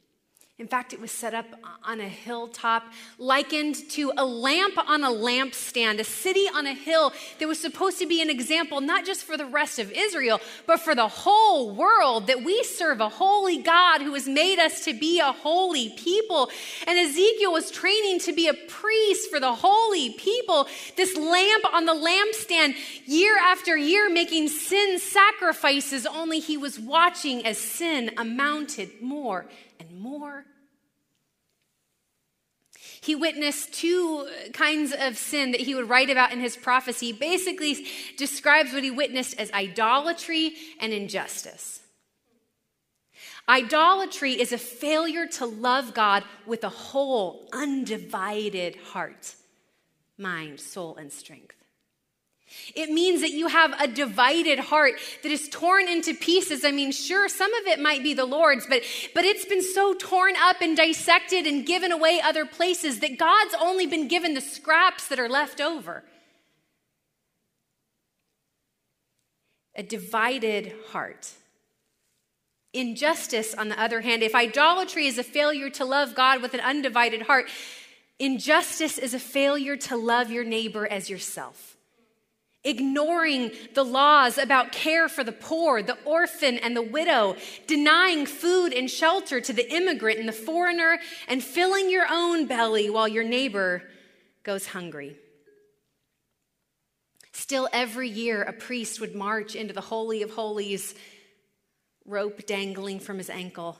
In 0.62 0.68
fact, 0.68 0.92
it 0.92 1.00
was 1.00 1.10
set 1.10 1.34
up 1.34 1.46
on 1.82 2.00
a 2.00 2.08
hilltop, 2.08 2.84
likened 3.18 3.74
to 3.90 4.12
a 4.16 4.24
lamp 4.24 4.78
on 4.88 5.02
a 5.02 5.08
lampstand, 5.08 5.98
a 5.98 6.04
city 6.04 6.46
on 6.54 6.68
a 6.68 6.72
hill 6.72 7.12
that 7.40 7.48
was 7.48 7.58
supposed 7.58 7.98
to 7.98 8.06
be 8.06 8.22
an 8.22 8.30
example 8.30 8.80
not 8.80 9.04
just 9.04 9.24
for 9.24 9.36
the 9.36 9.44
rest 9.44 9.80
of 9.80 9.90
Israel, 9.90 10.40
but 10.68 10.78
for 10.78 10.94
the 10.94 11.08
whole 11.08 11.74
world 11.74 12.28
that 12.28 12.44
we 12.44 12.62
serve 12.62 13.00
a 13.00 13.08
holy 13.08 13.58
God 13.58 14.02
who 14.02 14.14
has 14.14 14.28
made 14.28 14.60
us 14.60 14.84
to 14.84 14.94
be 14.94 15.18
a 15.18 15.32
holy 15.32 15.88
people. 15.96 16.48
And 16.86 16.96
Ezekiel 16.96 17.50
was 17.50 17.72
training 17.72 18.20
to 18.20 18.32
be 18.32 18.46
a 18.46 18.54
priest 18.54 19.30
for 19.32 19.40
the 19.40 19.52
holy 19.52 20.10
people. 20.10 20.68
This 20.96 21.16
lamp 21.16 21.74
on 21.74 21.86
the 21.86 21.92
lampstand, 21.92 22.76
year 23.06 23.36
after 23.36 23.76
year, 23.76 24.08
making 24.08 24.46
sin 24.46 25.00
sacrifices, 25.00 26.06
only 26.06 26.38
he 26.38 26.56
was 26.56 26.78
watching 26.78 27.44
as 27.44 27.58
sin 27.58 28.12
amounted 28.16 29.02
more 29.02 29.46
and 29.80 30.00
more. 30.00 30.46
He 33.02 33.16
witnessed 33.16 33.72
two 33.72 34.28
kinds 34.52 34.92
of 34.96 35.18
sin 35.18 35.50
that 35.50 35.62
he 35.62 35.74
would 35.74 35.88
write 35.88 36.08
about 36.08 36.30
in 36.30 36.38
his 36.38 36.56
prophecy. 36.56 37.12
Basically, 37.12 37.84
describes 38.16 38.72
what 38.72 38.84
he 38.84 38.92
witnessed 38.92 39.40
as 39.40 39.50
idolatry 39.50 40.54
and 40.78 40.92
injustice. 40.92 41.80
Idolatry 43.48 44.40
is 44.40 44.52
a 44.52 44.58
failure 44.58 45.26
to 45.26 45.46
love 45.46 45.94
God 45.94 46.22
with 46.46 46.62
a 46.62 46.68
whole, 46.68 47.48
undivided 47.52 48.76
heart, 48.76 49.34
mind, 50.16 50.60
soul, 50.60 50.94
and 50.94 51.10
strength. 51.12 51.61
It 52.74 52.90
means 52.90 53.20
that 53.20 53.32
you 53.32 53.48
have 53.48 53.74
a 53.78 53.86
divided 53.86 54.58
heart 54.58 54.94
that 55.22 55.32
is 55.32 55.48
torn 55.48 55.88
into 55.88 56.14
pieces. 56.14 56.64
I 56.64 56.70
mean, 56.70 56.92
sure, 56.92 57.28
some 57.28 57.52
of 57.54 57.66
it 57.66 57.80
might 57.80 58.02
be 58.02 58.14
the 58.14 58.24
Lord's, 58.24 58.66
but, 58.66 58.82
but 59.14 59.24
it's 59.24 59.44
been 59.44 59.62
so 59.62 59.94
torn 59.94 60.34
up 60.36 60.60
and 60.60 60.76
dissected 60.76 61.46
and 61.46 61.66
given 61.66 61.92
away 61.92 62.20
other 62.22 62.46
places 62.46 63.00
that 63.00 63.18
God's 63.18 63.54
only 63.60 63.86
been 63.86 64.08
given 64.08 64.34
the 64.34 64.40
scraps 64.40 65.08
that 65.08 65.18
are 65.18 65.28
left 65.28 65.60
over. 65.60 66.04
A 69.74 69.82
divided 69.82 70.74
heart. 70.90 71.30
Injustice, 72.74 73.54
on 73.54 73.68
the 73.68 73.80
other 73.80 74.00
hand, 74.00 74.22
if 74.22 74.34
idolatry 74.34 75.06
is 75.06 75.18
a 75.18 75.22
failure 75.22 75.68
to 75.70 75.84
love 75.84 76.14
God 76.14 76.40
with 76.40 76.54
an 76.54 76.60
undivided 76.60 77.22
heart, 77.22 77.50
injustice 78.18 78.96
is 78.96 79.12
a 79.12 79.18
failure 79.18 79.76
to 79.76 79.96
love 79.96 80.30
your 80.30 80.44
neighbor 80.44 80.86
as 80.86 81.10
yourself 81.10 81.76
ignoring 82.64 83.50
the 83.74 83.84
laws 83.84 84.38
about 84.38 84.72
care 84.72 85.08
for 85.08 85.24
the 85.24 85.32
poor, 85.32 85.82
the 85.82 85.98
orphan, 86.04 86.58
and 86.58 86.76
the 86.76 86.82
widow, 86.82 87.36
denying 87.66 88.26
food 88.26 88.72
and 88.72 88.90
shelter 88.90 89.40
to 89.40 89.52
the 89.52 89.72
immigrant 89.72 90.18
and 90.18 90.28
the 90.28 90.32
foreigner, 90.32 90.98
and 91.28 91.42
filling 91.42 91.90
your 91.90 92.06
own 92.08 92.46
belly 92.46 92.88
while 92.88 93.08
your 93.08 93.24
neighbor 93.24 93.82
goes 94.44 94.66
hungry. 94.66 95.16
Still, 97.32 97.68
every 97.72 98.08
year, 98.08 98.42
a 98.42 98.52
priest 98.52 99.00
would 99.00 99.14
march 99.14 99.54
into 99.56 99.74
the 99.74 99.80
Holy 99.80 100.22
of 100.22 100.30
Holies, 100.30 100.94
rope 102.04 102.46
dangling 102.46 103.00
from 103.00 103.18
his 103.18 103.30
ankle 103.30 103.78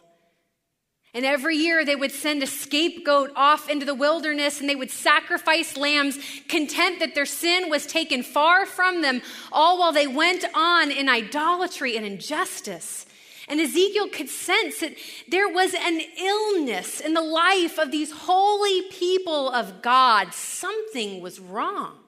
and 1.14 1.26
every 1.26 1.56
year 1.56 1.84
they 1.84 1.96
would 1.96 2.12
send 2.12 2.42
a 2.42 2.46
scapegoat 2.46 3.32
off 3.36 3.68
into 3.68 3.84
the 3.84 3.94
wilderness 3.94 4.60
and 4.60 4.68
they 4.68 4.76
would 4.76 4.90
sacrifice 4.90 5.76
lambs, 5.76 6.18
content 6.48 7.00
that 7.00 7.14
their 7.14 7.26
sin 7.26 7.68
was 7.68 7.86
taken 7.86 8.22
far 8.22 8.64
from 8.64 9.02
them, 9.02 9.20
all 9.50 9.78
while 9.78 9.92
they 9.92 10.06
went 10.06 10.44
on 10.54 10.90
in 10.90 11.10
idolatry 11.10 11.96
and 11.96 12.06
injustice. 12.06 13.04
And 13.46 13.60
Ezekiel 13.60 14.08
could 14.08 14.30
sense 14.30 14.80
that 14.80 14.94
there 15.28 15.48
was 15.48 15.74
an 15.74 16.00
illness 16.18 17.00
in 17.00 17.12
the 17.12 17.20
life 17.20 17.78
of 17.78 17.90
these 17.90 18.10
holy 18.10 18.82
people 18.90 19.50
of 19.50 19.82
God. 19.82 20.32
Something 20.32 21.20
was 21.20 21.38
wrong. 21.38 21.98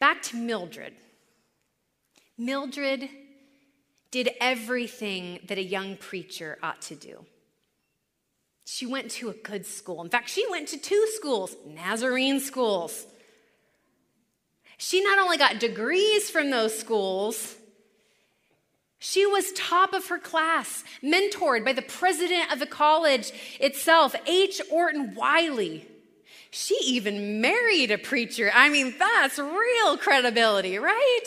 Back 0.00 0.22
to 0.22 0.36
Mildred. 0.36 0.94
Mildred 2.36 3.08
did 4.22 4.34
everything 4.40 5.40
that 5.46 5.58
a 5.58 5.62
young 5.62 5.94
preacher 5.96 6.56
ought 6.62 6.80
to 6.80 6.94
do. 6.94 7.26
She 8.64 8.86
went 8.86 9.10
to 9.12 9.28
a 9.28 9.34
good 9.34 9.66
school. 9.66 10.02
In 10.02 10.08
fact, 10.08 10.30
she 10.30 10.46
went 10.50 10.68
to 10.68 10.78
two 10.78 11.06
schools, 11.14 11.54
Nazarene 11.66 12.40
schools. 12.40 13.06
She 14.78 15.04
not 15.04 15.18
only 15.18 15.36
got 15.36 15.60
degrees 15.60 16.30
from 16.30 16.48
those 16.48 16.78
schools, 16.78 17.56
she 18.98 19.26
was 19.26 19.52
top 19.52 19.92
of 19.92 20.08
her 20.08 20.18
class, 20.18 20.82
mentored 21.02 21.62
by 21.62 21.74
the 21.74 21.82
president 21.82 22.50
of 22.50 22.58
the 22.58 22.66
college 22.66 23.32
itself, 23.60 24.16
H. 24.26 24.62
Orton 24.72 25.14
Wiley. 25.14 25.86
She 26.50 26.76
even 26.84 27.42
married 27.42 27.90
a 27.90 27.98
preacher. 27.98 28.50
I 28.54 28.70
mean, 28.70 28.94
that's 28.98 29.38
real 29.38 29.98
credibility, 29.98 30.78
right? 30.78 31.24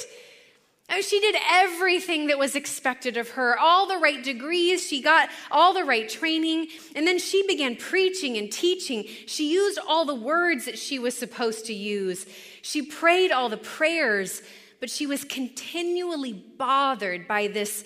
Oh, 0.91 1.01
she 1.01 1.19
did 1.19 1.35
everything 1.47 2.27
that 2.27 2.39
was 2.39 2.55
expected 2.55 3.15
of 3.15 3.29
her, 3.31 3.57
all 3.59 3.87
the 3.87 3.97
right 3.97 4.23
degrees, 4.23 4.87
she 4.87 5.01
got 5.01 5.29
all 5.51 5.73
the 5.73 5.83
right 5.83 6.09
training, 6.09 6.67
and 6.95 7.05
then 7.05 7.19
she 7.19 7.45
began 7.45 7.75
preaching 7.75 8.37
and 8.37 8.51
teaching. 8.51 9.05
She 9.27 9.53
used 9.53 9.77
all 9.87 10.05
the 10.05 10.15
words 10.15 10.65
that 10.65 10.79
she 10.79 10.97
was 10.97 11.15
supposed 11.15 11.65
to 11.67 11.73
use. 11.73 12.25
She 12.63 12.81
prayed 12.81 13.31
all 13.31 13.49
the 13.49 13.57
prayers, 13.57 14.41
but 14.79 14.89
she 14.89 15.05
was 15.05 15.23
continually 15.23 16.33
bothered 16.33 17.27
by 17.27 17.47
this 17.47 17.85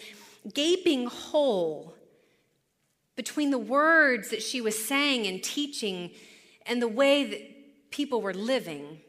gaping 0.53 1.07
hole 1.07 1.95
between 3.15 3.51
the 3.51 3.57
words 3.57 4.29
that 4.29 4.41
she 4.41 4.61
was 4.61 4.81
saying 4.83 5.27
and 5.27 5.43
teaching 5.43 6.11
and 6.65 6.81
the 6.81 6.87
way 6.87 7.23
that 7.25 7.91
people 7.91 8.21
were 8.21 8.33
living. 8.33 9.01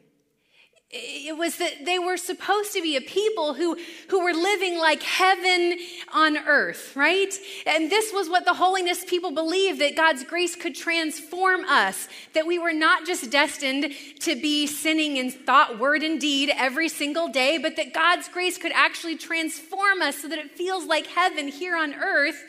It 0.97 1.37
was 1.37 1.57
that 1.57 1.83
they 1.83 1.99
were 1.99 2.15
supposed 2.15 2.71
to 2.73 2.81
be 2.81 2.95
a 2.95 3.01
people 3.01 3.53
who, 3.53 3.77
who 4.09 4.23
were 4.23 4.33
living 4.33 4.77
like 4.77 5.03
heaven 5.03 5.77
on 6.13 6.37
earth, 6.37 6.95
right? 6.95 7.33
And 7.65 7.91
this 7.91 8.13
was 8.13 8.29
what 8.29 8.45
the 8.45 8.53
holiness 8.53 9.03
people 9.03 9.31
believed 9.31 9.81
that 9.81 9.97
God's 9.97 10.23
grace 10.23 10.55
could 10.55 10.73
transform 10.73 11.65
us, 11.65 12.07
that 12.33 12.47
we 12.47 12.59
were 12.59 12.73
not 12.73 13.05
just 13.05 13.29
destined 13.29 13.93
to 14.21 14.35
be 14.39 14.67
sinning 14.67 15.17
in 15.17 15.31
thought, 15.31 15.79
word, 15.79 16.01
and 16.01 16.19
deed 16.19 16.51
every 16.55 16.87
single 16.87 17.27
day, 17.27 17.57
but 17.57 17.75
that 17.75 17.93
God's 17.93 18.29
grace 18.29 18.57
could 18.57 18.71
actually 18.73 19.17
transform 19.17 20.01
us 20.01 20.19
so 20.19 20.29
that 20.29 20.39
it 20.39 20.51
feels 20.51 20.85
like 20.85 21.07
heaven 21.07 21.49
here 21.49 21.75
on 21.75 21.93
earth. 21.93 22.41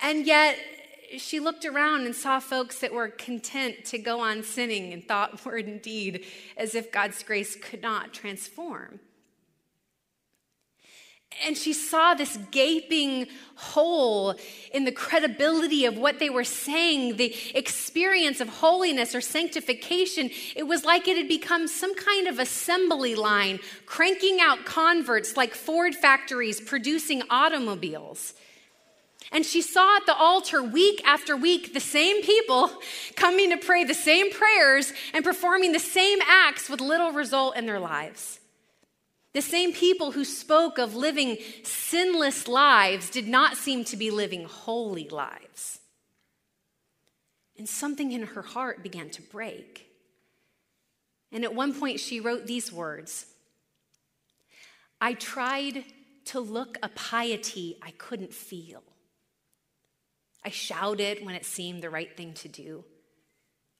And 0.00 0.26
yet, 0.26 0.56
she 1.18 1.40
looked 1.40 1.64
around 1.64 2.06
and 2.06 2.14
saw 2.14 2.40
folks 2.40 2.78
that 2.80 2.92
were 2.92 3.08
content 3.08 3.84
to 3.86 3.98
go 3.98 4.20
on 4.20 4.42
sinning 4.42 4.92
in 4.92 5.02
thought, 5.02 5.44
word, 5.46 5.66
and 5.66 5.82
deed 5.82 6.24
as 6.56 6.74
if 6.74 6.92
God's 6.92 7.22
grace 7.22 7.56
could 7.56 7.82
not 7.82 8.12
transform. 8.12 9.00
And 11.46 11.56
she 11.56 11.72
saw 11.72 12.14
this 12.14 12.36
gaping 12.50 13.26
hole 13.54 14.34
in 14.72 14.84
the 14.84 14.92
credibility 14.92 15.86
of 15.86 15.96
what 15.96 16.18
they 16.18 16.30
were 16.30 16.44
saying, 16.44 17.16
the 17.16 17.34
experience 17.54 18.40
of 18.40 18.48
holiness 18.48 19.14
or 19.14 19.20
sanctification. 19.20 20.30
It 20.54 20.64
was 20.64 20.84
like 20.84 21.08
it 21.08 21.16
had 21.16 21.28
become 21.28 21.68
some 21.68 21.94
kind 21.94 22.28
of 22.28 22.38
assembly 22.38 23.14
line, 23.14 23.60
cranking 23.86 24.38
out 24.40 24.64
converts 24.64 25.36
like 25.36 25.54
Ford 25.54 25.94
factories 25.94 26.60
producing 26.60 27.22
automobiles. 27.30 28.34
And 29.32 29.46
she 29.46 29.62
saw 29.62 29.96
at 29.96 30.04
the 30.04 30.14
altar 30.14 30.62
week 30.62 31.02
after 31.06 31.34
week 31.34 31.72
the 31.72 31.80
same 31.80 32.22
people 32.22 32.70
coming 33.16 33.50
to 33.50 33.56
pray 33.56 33.82
the 33.82 33.94
same 33.94 34.30
prayers 34.30 34.92
and 35.14 35.24
performing 35.24 35.72
the 35.72 35.78
same 35.78 36.18
acts 36.28 36.68
with 36.68 36.82
little 36.82 37.12
result 37.12 37.56
in 37.56 37.64
their 37.64 37.80
lives. 37.80 38.40
The 39.32 39.40
same 39.40 39.72
people 39.72 40.10
who 40.10 40.26
spoke 40.26 40.76
of 40.76 40.94
living 40.94 41.38
sinless 41.62 42.46
lives 42.46 43.08
did 43.08 43.26
not 43.26 43.56
seem 43.56 43.84
to 43.84 43.96
be 43.96 44.10
living 44.10 44.44
holy 44.44 45.08
lives. 45.08 45.78
And 47.56 47.66
something 47.66 48.12
in 48.12 48.24
her 48.24 48.42
heart 48.42 48.82
began 48.82 49.08
to 49.10 49.22
break. 49.22 49.86
And 51.30 51.44
at 51.44 51.54
one 51.54 51.72
point, 51.72 52.00
she 52.00 52.20
wrote 52.20 52.46
these 52.46 52.70
words 52.70 53.24
I 55.00 55.14
tried 55.14 55.84
to 56.26 56.40
look 56.40 56.76
a 56.82 56.90
piety 56.90 57.78
I 57.82 57.92
couldn't 57.92 58.34
feel. 58.34 58.82
I 60.44 60.50
shouted 60.50 61.24
when 61.24 61.34
it 61.34 61.44
seemed 61.44 61.82
the 61.82 61.90
right 61.90 62.14
thing 62.16 62.34
to 62.34 62.48
do. 62.48 62.84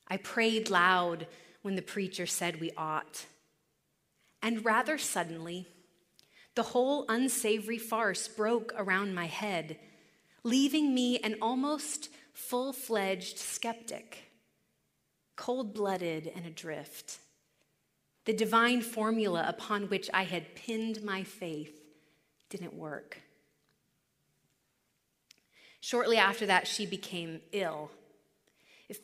I 0.08 0.16
prayed 0.16 0.70
loud 0.70 1.26
when 1.62 1.76
the 1.76 1.82
preacher 1.82 2.26
said 2.26 2.60
we 2.60 2.70
ought. 2.76 3.26
And 4.42 4.64
rather 4.64 4.98
suddenly, 4.98 5.66
the 6.54 6.62
whole 6.62 7.06
unsavory 7.08 7.78
farce 7.78 8.28
broke 8.28 8.74
around 8.76 9.14
my 9.14 9.26
head, 9.26 9.78
leaving 10.42 10.94
me 10.94 11.18
an 11.20 11.36
almost 11.40 12.10
full 12.32 12.72
fledged 12.72 13.38
skeptic, 13.38 14.30
cold 15.36 15.72
blooded 15.72 16.30
and 16.34 16.44
adrift. 16.44 17.18
The 18.24 18.32
divine 18.32 18.82
formula 18.82 19.44
upon 19.48 19.88
which 19.88 20.10
I 20.12 20.24
had 20.24 20.54
pinned 20.54 21.02
my 21.02 21.24
faith 21.24 21.80
didn't 22.50 22.74
work. 22.74 23.18
Shortly 25.82 26.16
after 26.16 26.46
that, 26.46 26.68
she 26.68 26.86
became 26.86 27.40
ill. 27.50 27.90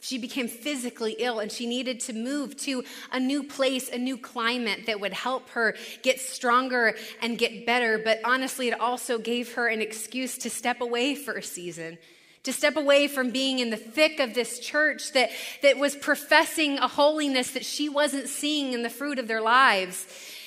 She 0.01 0.17
became 0.17 0.47
physically 0.47 1.17
ill 1.19 1.41
and 1.41 1.51
she 1.51 1.67
needed 1.67 1.99
to 2.01 2.13
move 2.13 2.57
to 2.59 2.85
a 3.11 3.19
new 3.19 3.43
place, 3.43 3.89
a 3.89 3.99
new 3.99 4.17
climate 4.17 4.87
that 4.87 5.01
would 5.01 5.13
help 5.13 5.51
her 5.51 5.75
get 6.03 6.21
stronger 6.21 6.95
and 7.21 7.37
get 7.37 7.67
better. 7.67 7.99
But 7.99 8.21
honestly, 8.25 8.69
it 8.69 8.79
also 8.79 9.19
gave 9.19 9.55
her 9.55 9.67
an 9.67 9.81
excuse 9.81 10.39
to 10.39 10.51
step 10.51 10.81
away 10.81 11.17
for 11.17 11.35
a 11.35 11.43
season 11.43 11.99
to 12.45 12.53
step 12.53 12.77
away 12.77 13.09
from 13.09 13.31
being 13.31 13.59
in 13.59 13.69
the 13.69 13.77
thick 13.77 14.21
of 14.21 14.33
this 14.33 14.61
church 14.61 15.13
that, 15.13 15.31
that 15.63 15.77
was 15.77 15.97
professing 15.97 16.79
a 16.79 16.89
holiness 16.89 17.51
that 17.51 17.65
she 17.65 17.89
wasn't 17.89 18.29
seeing 18.29 18.73
in 18.73 18.83
the 18.83 18.89
fruit 18.89 19.19
of 19.19 19.27
their 19.29 19.43
lives. 19.43 20.07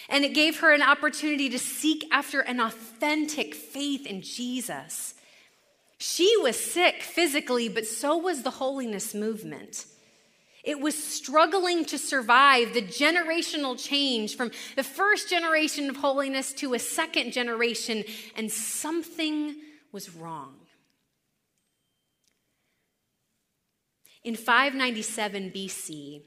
And 0.10 0.24
it 0.24 0.34
gave 0.34 0.62
her 0.62 0.74
an 0.74 0.82
opportunity 0.82 1.50
to 1.50 1.60
seek 1.60 2.08
after 2.12 2.40
an 2.40 2.62
authentic 2.62 3.54
faith 3.54 4.08
in 4.08 4.22
Jesus. 4.22 5.14
She 6.02 6.36
was 6.42 6.60
sick 6.60 7.04
physically, 7.04 7.70
but 7.70 7.86
so 7.86 8.18
was 8.18 8.42
the 8.42 8.50
holiness 8.50 9.14
movement. 9.14 9.86
It 10.64 10.80
was 10.80 10.96
struggling 10.96 11.86
to 11.86 12.00
survive 12.00 12.74
the 12.74 12.82
generational 12.82 13.78
change 13.78 14.36
from 14.36 14.50
the 14.76 14.84
first 14.84 15.30
generation 15.30 15.92
of 15.92 15.98
holiness 15.98 16.54
to 16.54 16.74
a 16.74 16.80
second 16.80 17.34
generation, 17.34 18.04
and 18.36 18.52
something 18.52 19.56
was 19.92 20.16
wrong. 20.16 20.56
In 24.24 24.36
597 24.36 25.52
BC, 25.52 26.24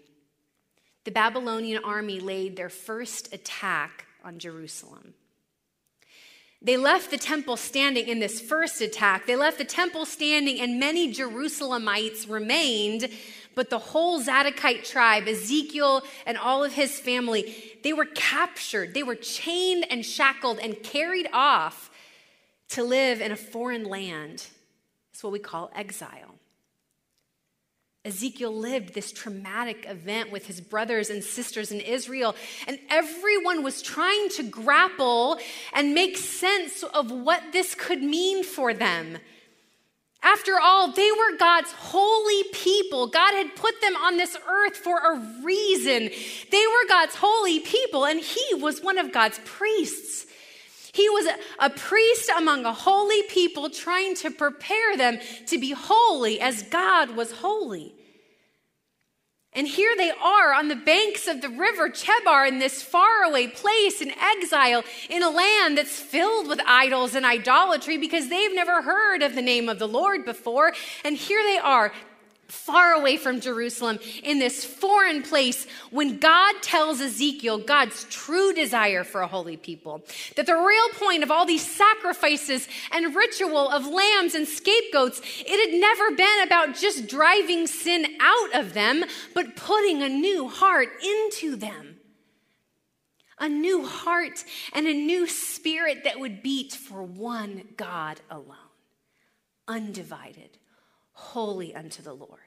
the 1.03 1.11
Babylonian 1.11 1.83
army 1.83 2.21
laid 2.21 2.57
their 2.57 2.69
first 2.69 3.35
attack 3.35 4.07
on 4.23 4.39
Jerusalem. 4.39 5.15
They 6.65 6.79
left 6.79 7.11
the 7.11 7.19
temple 7.19 7.59
standing 7.59 8.09
in 8.09 8.21
this 8.21 8.41
first 8.41 8.81
attack. 8.81 9.27
They 9.27 9.37
left 9.37 9.59
the 9.59 9.67
temple 9.67 10.07
standing, 10.07 10.61
and 10.61 10.81
many 10.81 11.13
Jerusalemites 11.13 12.29
remained. 12.29 13.11
But 13.55 13.69
the 13.69 13.79
whole 13.79 14.21
Zadokite 14.21 14.85
tribe, 14.85 15.29
Ezekiel 15.29 16.03
and 16.27 16.39
all 16.39 16.65
of 16.65 16.73
his 16.73 16.99
family, 16.99 17.55
they 17.85 17.93
were 17.93 18.07
captured. 18.07 18.95
They 18.95 19.03
were 19.03 19.15
chained 19.15 19.87
and 19.91 20.05
shackled 20.05 20.59
and 20.59 20.83
carried 20.83 21.29
off 21.33 21.91
to 22.71 22.83
live 22.83 23.21
in 23.21 23.31
a 23.31 23.37
foreign 23.37 23.85
land. 23.85 24.47
It's 25.13 25.23
what 25.23 25.33
we 25.33 25.39
call 25.39 25.71
exile. 25.77 26.34
Ezekiel 28.05 28.55
lived 28.55 28.93
this 28.93 29.13
traumatic 29.13 29.87
event 29.89 30.31
with 30.31 30.47
his 30.47 30.61
brothers 30.61 31.09
and 31.09 31.25
sisters 31.25 31.73
in 31.73 31.81
Israel, 31.81 32.37
and 32.67 32.79
everyone 32.91 33.63
was 33.63 33.81
trying 33.81 34.29
to 34.31 34.43
grapple 34.43 35.39
and 35.73 35.95
make 35.95 36.19
sense 36.19 36.83
of 36.83 37.11
what 37.11 37.43
this 37.53 37.75
could 37.75 38.03
mean 38.03 38.45
for 38.45 38.75
them. 38.75 39.17
After 40.23 40.59
all, 40.59 40.93
they 40.93 41.11
were 41.13 41.37
God's 41.39 41.71
holy 41.73 42.45
people. 42.53 43.07
God 43.07 43.35
had 43.35 43.57
put 43.57 43.81
them 43.81 43.95
on 43.97 44.17
this 44.17 44.37
earth 44.49 44.77
for 44.77 44.99
a 44.99 45.43
reason. 45.43 46.11
They 46.51 46.67
were 46.67 46.89
God's 46.89 47.15
holy 47.15 47.61
people, 47.61 48.05
and 48.05 48.21
He 48.21 48.55
was 48.55 48.83
one 48.83 48.99
of 48.99 49.13
God's 49.13 49.39
priests. 49.45 50.27
He 50.95 51.09
was 51.09 51.27
a, 51.59 51.71
priest 51.71 52.31
among 52.39 52.65
a 52.65 52.73
holy 52.73 53.25
people 53.25 53.69
trying 53.69 54.15
to 54.17 54.31
prepare 54.31 54.97
them 54.97 55.19
to 55.49 55.59
be 55.59 55.73
holy 55.73 56.41
as 56.41 56.63
God 56.63 57.17
was 57.17 57.33
holy. 57.33 57.93
And 59.53 59.67
here 59.67 59.95
they 59.97 60.13
are 60.13 60.55
on 60.55 60.69
the 60.69 60.77
banks 60.77 61.27
of 61.27 61.41
the 61.41 61.49
river 61.49 61.89
Chebar 61.89 62.47
in 62.47 62.61
this 62.61 62.81
faraway 62.81 63.49
place 63.49 64.01
in 64.01 64.13
exile 64.13 64.85
in 65.11 65.25
a 65.25 65.31
land 65.31 65.79
that's 65.79 65.99
filled 65.99 66.47
with 66.47 66.61
idols 66.65 67.17
and 67.17 67.27
idolatry 67.27 67.99
because 67.99 68.29
they've 68.29 68.55
never 68.55 68.83
heard 68.83 69.23
of 69.23 69.35
the 69.35 69.43
name 69.43 69.69
of 69.69 69.81
the 69.81 69.89
Lord 69.89 70.25
before. 70.25 70.75
And 71.05 71.17
here 71.17 71.43
they 71.43 71.59
are 71.59 71.93
far 72.55 72.93
away 72.93 73.17
from 73.17 73.41
Jerusalem 73.41 73.99
in 74.23 74.39
this 74.39 74.65
foreign 74.65 75.23
place 75.23 75.67
when 75.91 76.19
God 76.19 76.55
tells 76.63 77.01
Ezekiel 77.01 77.59
God's 77.59 78.05
true 78.05 78.53
desire 78.53 79.05
for 79.05 79.21
a 79.21 79.27
holy 79.27 79.57
people. 79.57 80.03
That 80.37 80.47
the 80.47 80.57
real 80.57 80.89
point 80.95 81.23
of 81.23 81.31
all 81.31 81.45
these 81.45 81.67
sacrifices 81.67 82.69
and 82.93 83.15
ritual 83.15 83.69
of 83.69 83.87
lambs 83.87 84.35
and 84.35 84.47
scapegoats, 84.47 85.21
it 85.41 85.71
had 85.71 85.81
never 85.81 86.17
been 86.17 86.43
about 86.45 86.77
just 86.77 87.09
driving 87.09 87.67
sin 87.67 88.07
out 88.21 88.55
of 88.55 88.73
them, 88.73 89.05
but 89.35 89.57
putting 89.57 90.03
a 90.03 90.09
new 90.09 90.49
heart 90.49 90.89
into 91.03 91.57
them. 91.57 91.97
A 93.41 93.49
new 93.49 93.85
heart 93.85 94.45
and 94.73 94.87
a 94.87 94.95
new 94.95 95.27
spirit 95.27 96.05
that 96.05 96.21
would 96.21 96.43
beat 96.43 96.73
for 96.73 97.03
one 97.03 97.65
God 97.77 98.21
alone, 98.31 98.57
undivided 99.67 100.51
holy 101.15 101.75
unto 101.75 102.03
the 102.03 102.13
Lord. 102.13 102.44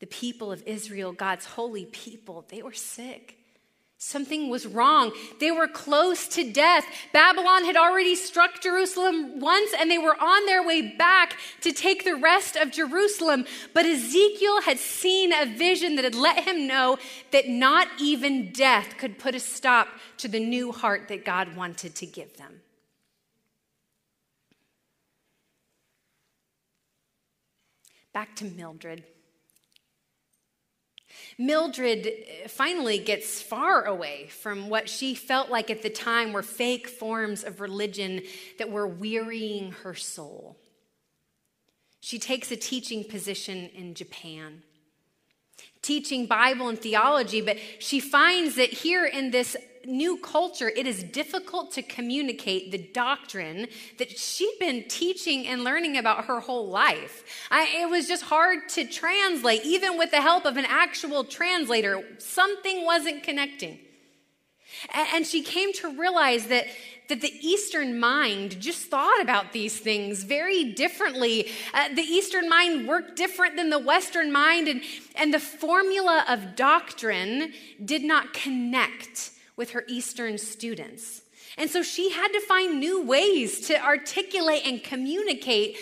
The 0.00 0.06
people 0.06 0.50
of 0.50 0.62
Israel, 0.66 1.12
God's 1.12 1.44
holy 1.44 1.84
people, 1.86 2.44
they 2.48 2.62
were 2.62 2.72
sick. 2.72 3.36
Something 4.02 4.48
was 4.48 4.66
wrong. 4.66 5.12
They 5.40 5.50
were 5.50 5.68
close 5.68 6.26
to 6.28 6.50
death. 6.50 6.86
Babylon 7.12 7.66
had 7.66 7.76
already 7.76 8.14
struck 8.14 8.62
Jerusalem 8.62 9.40
once 9.40 9.74
and 9.78 9.90
they 9.90 9.98
were 9.98 10.16
on 10.18 10.46
their 10.46 10.66
way 10.66 10.96
back 10.96 11.36
to 11.60 11.70
take 11.70 12.04
the 12.04 12.16
rest 12.16 12.56
of 12.56 12.72
Jerusalem. 12.72 13.44
But 13.74 13.84
Ezekiel 13.84 14.62
had 14.62 14.78
seen 14.78 15.34
a 15.34 15.44
vision 15.44 15.96
that 15.96 16.04
had 16.04 16.14
let 16.14 16.44
him 16.44 16.66
know 16.66 16.96
that 17.30 17.50
not 17.50 17.88
even 18.00 18.52
death 18.52 18.96
could 18.96 19.18
put 19.18 19.34
a 19.34 19.40
stop 19.40 19.88
to 20.16 20.28
the 20.28 20.40
new 20.40 20.72
heart 20.72 21.08
that 21.08 21.26
God 21.26 21.54
wanted 21.54 21.94
to 21.96 22.06
give 22.06 22.38
them. 22.38 22.62
Back 28.14 28.34
to 28.36 28.46
Mildred. 28.46 29.04
Mildred 31.40 32.06
uh, 32.06 32.48
finally 32.48 32.98
gets 32.98 33.40
far 33.40 33.86
away 33.86 34.26
from 34.28 34.68
what 34.68 34.90
she 34.90 35.14
felt 35.14 35.48
like 35.48 35.70
at 35.70 35.80
the 35.80 35.88
time 35.88 36.34
were 36.34 36.42
fake 36.42 36.86
forms 36.86 37.44
of 37.44 37.62
religion 37.62 38.20
that 38.58 38.70
were 38.70 38.86
wearying 38.86 39.72
her 39.82 39.94
soul. 39.94 40.58
She 41.98 42.18
takes 42.18 42.50
a 42.50 42.56
teaching 42.56 43.04
position 43.04 43.70
in 43.74 43.94
Japan, 43.94 44.64
teaching 45.80 46.26
Bible 46.26 46.68
and 46.68 46.78
theology, 46.78 47.40
but 47.40 47.56
she 47.78 48.00
finds 48.00 48.56
that 48.56 48.70
here 48.70 49.06
in 49.06 49.30
this 49.30 49.56
new 49.86 50.18
culture, 50.18 50.68
it 50.68 50.86
is 50.86 51.02
difficult 51.02 51.72
to 51.72 51.82
communicate 51.82 52.70
the 52.70 52.78
doctrine 52.78 53.66
that 53.98 54.18
she'd 54.18 54.56
been 54.58 54.84
teaching 54.88 55.46
and 55.46 55.64
learning 55.64 55.96
about 55.96 56.26
her 56.26 56.40
whole 56.40 56.68
life. 56.68 57.24
I, 57.50 57.82
it 57.82 57.88
was 57.88 58.06
just 58.06 58.24
hard 58.24 58.68
to 58.70 58.86
translate, 58.86 59.64
even 59.64 59.98
with 59.98 60.10
the 60.10 60.20
help 60.20 60.44
of 60.44 60.56
an 60.56 60.66
actual 60.68 61.24
translator. 61.24 62.02
Something 62.18 62.84
wasn't 62.84 63.22
connecting. 63.22 63.78
And, 64.92 65.08
and 65.14 65.26
she 65.26 65.42
came 65.42 65.72
to 65.74 65.98
realize 65.98 66.46
that 66.46 66.66
that 67.08 67.20
the 67.20 67.34
Eastern 67.40 67.98
mind 67.98 68.60
just 68.60 68.86
thought 68.86 69.20
about 69.20 69.52
these 69.52 69.80
things 69.80 70.22
very 70.22 70.72
differently. 70.72 71.48
Uh, 71.74 71.88
the 71.88 72.02
Eastern 72.02 72.48
mind 72.48 72.86
worked 72.86 73.16
different 73.16 73.56
than 73.56 73.68
the 73.68 73.80
Western 73.80 74.30
mind, 74.30 74.68
and, 74.68 74.80
and 75.16 75.34
the 75.34 75.40
formula 75.40 76.24
of 76.28 76.54
doctrine 76.54 77.52
did 77.84 78.04
not 78.04 78.32
connect 78.32 79.32
with 79.60 79.72
her 79.72 79.84
Eastern 79.88 80.38
students. 80.38 81.20
And 81.58 81.68
so 81.68 81.82
she 81.82 82.08
had 82.08 82.28
to 82.28 82.40
find 82.40 82.80
new 82.80 83.02
ways 83.04 83.60
to 83.66 83.78
articulate 83.78 84.62
and 84.64 84.82
communicate 84.82 85.76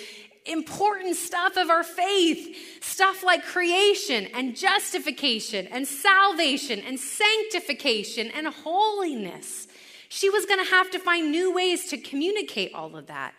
important 0.47 1.15
stuff 1.15 1.57
of 1.57 1.71
our 1.71 1.85
faith, 1.85 2.83
stuff 2.83 3.23
like 3.23 3.45
creation 3.45 4.27
and 4.35 4.57
justification 4.57 5.69
and 5.69 5.87
salvation 5.87 6.81
and 6.81 6.99
sanctification 6.99 8.33
and 8.35 8.49
holiness. 8.49 9.69
She 10.09 10.29
was 10.29 10.45
going 10.45 10.65
to 10.65 10.71
have 10.73 10.91
to 10.91 10.99
find 10.99 11.31
new 11.31 11.55
ways 11.55 11.89
to 11.91 11.99
communicate 11.99 12.75
all 12.75 12.97
of 12.97 13.07
that. 13.07 13.33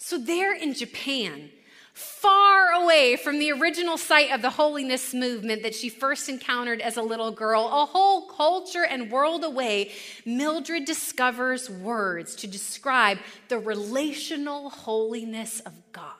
So, 0.00 0.18
there 0.18 0.56
in 0.56 0.74
Japan, 0.74 1.50
far 1.92 2.72
away 2.72 3.16
from 3.16 3.38
the 3.38 3.52
original 3.52 3.98
site 3.98 4.30
of 4.30 4.40
the 4.40 4.50
holiness 4.50 5.12
movement 5.12 5.62
that 5.62 5.74
she 5.74 5.88
first 5.88 6.28
encountered 6.28 6.80
as 6.80 6.96
a 6.96 7.02
little 7.02 7.30
girl, 7.30 7.66
a 7.66 7.86
whole 7.86 8.28
culture 8.28 8.84
and 8.84 9.10
world 9.10 9.44
away, 9.44 9.92
Mildred 10.24 10.84
discovers 10.84 11.68
words 11.68 12.34
to 12.36 12.46
describe 12.46 13.18
the 13.48 13.58
relational 13.58 14.70
holiness 14.70 15.60
of 15.60 15.74
God. 15.92 16.16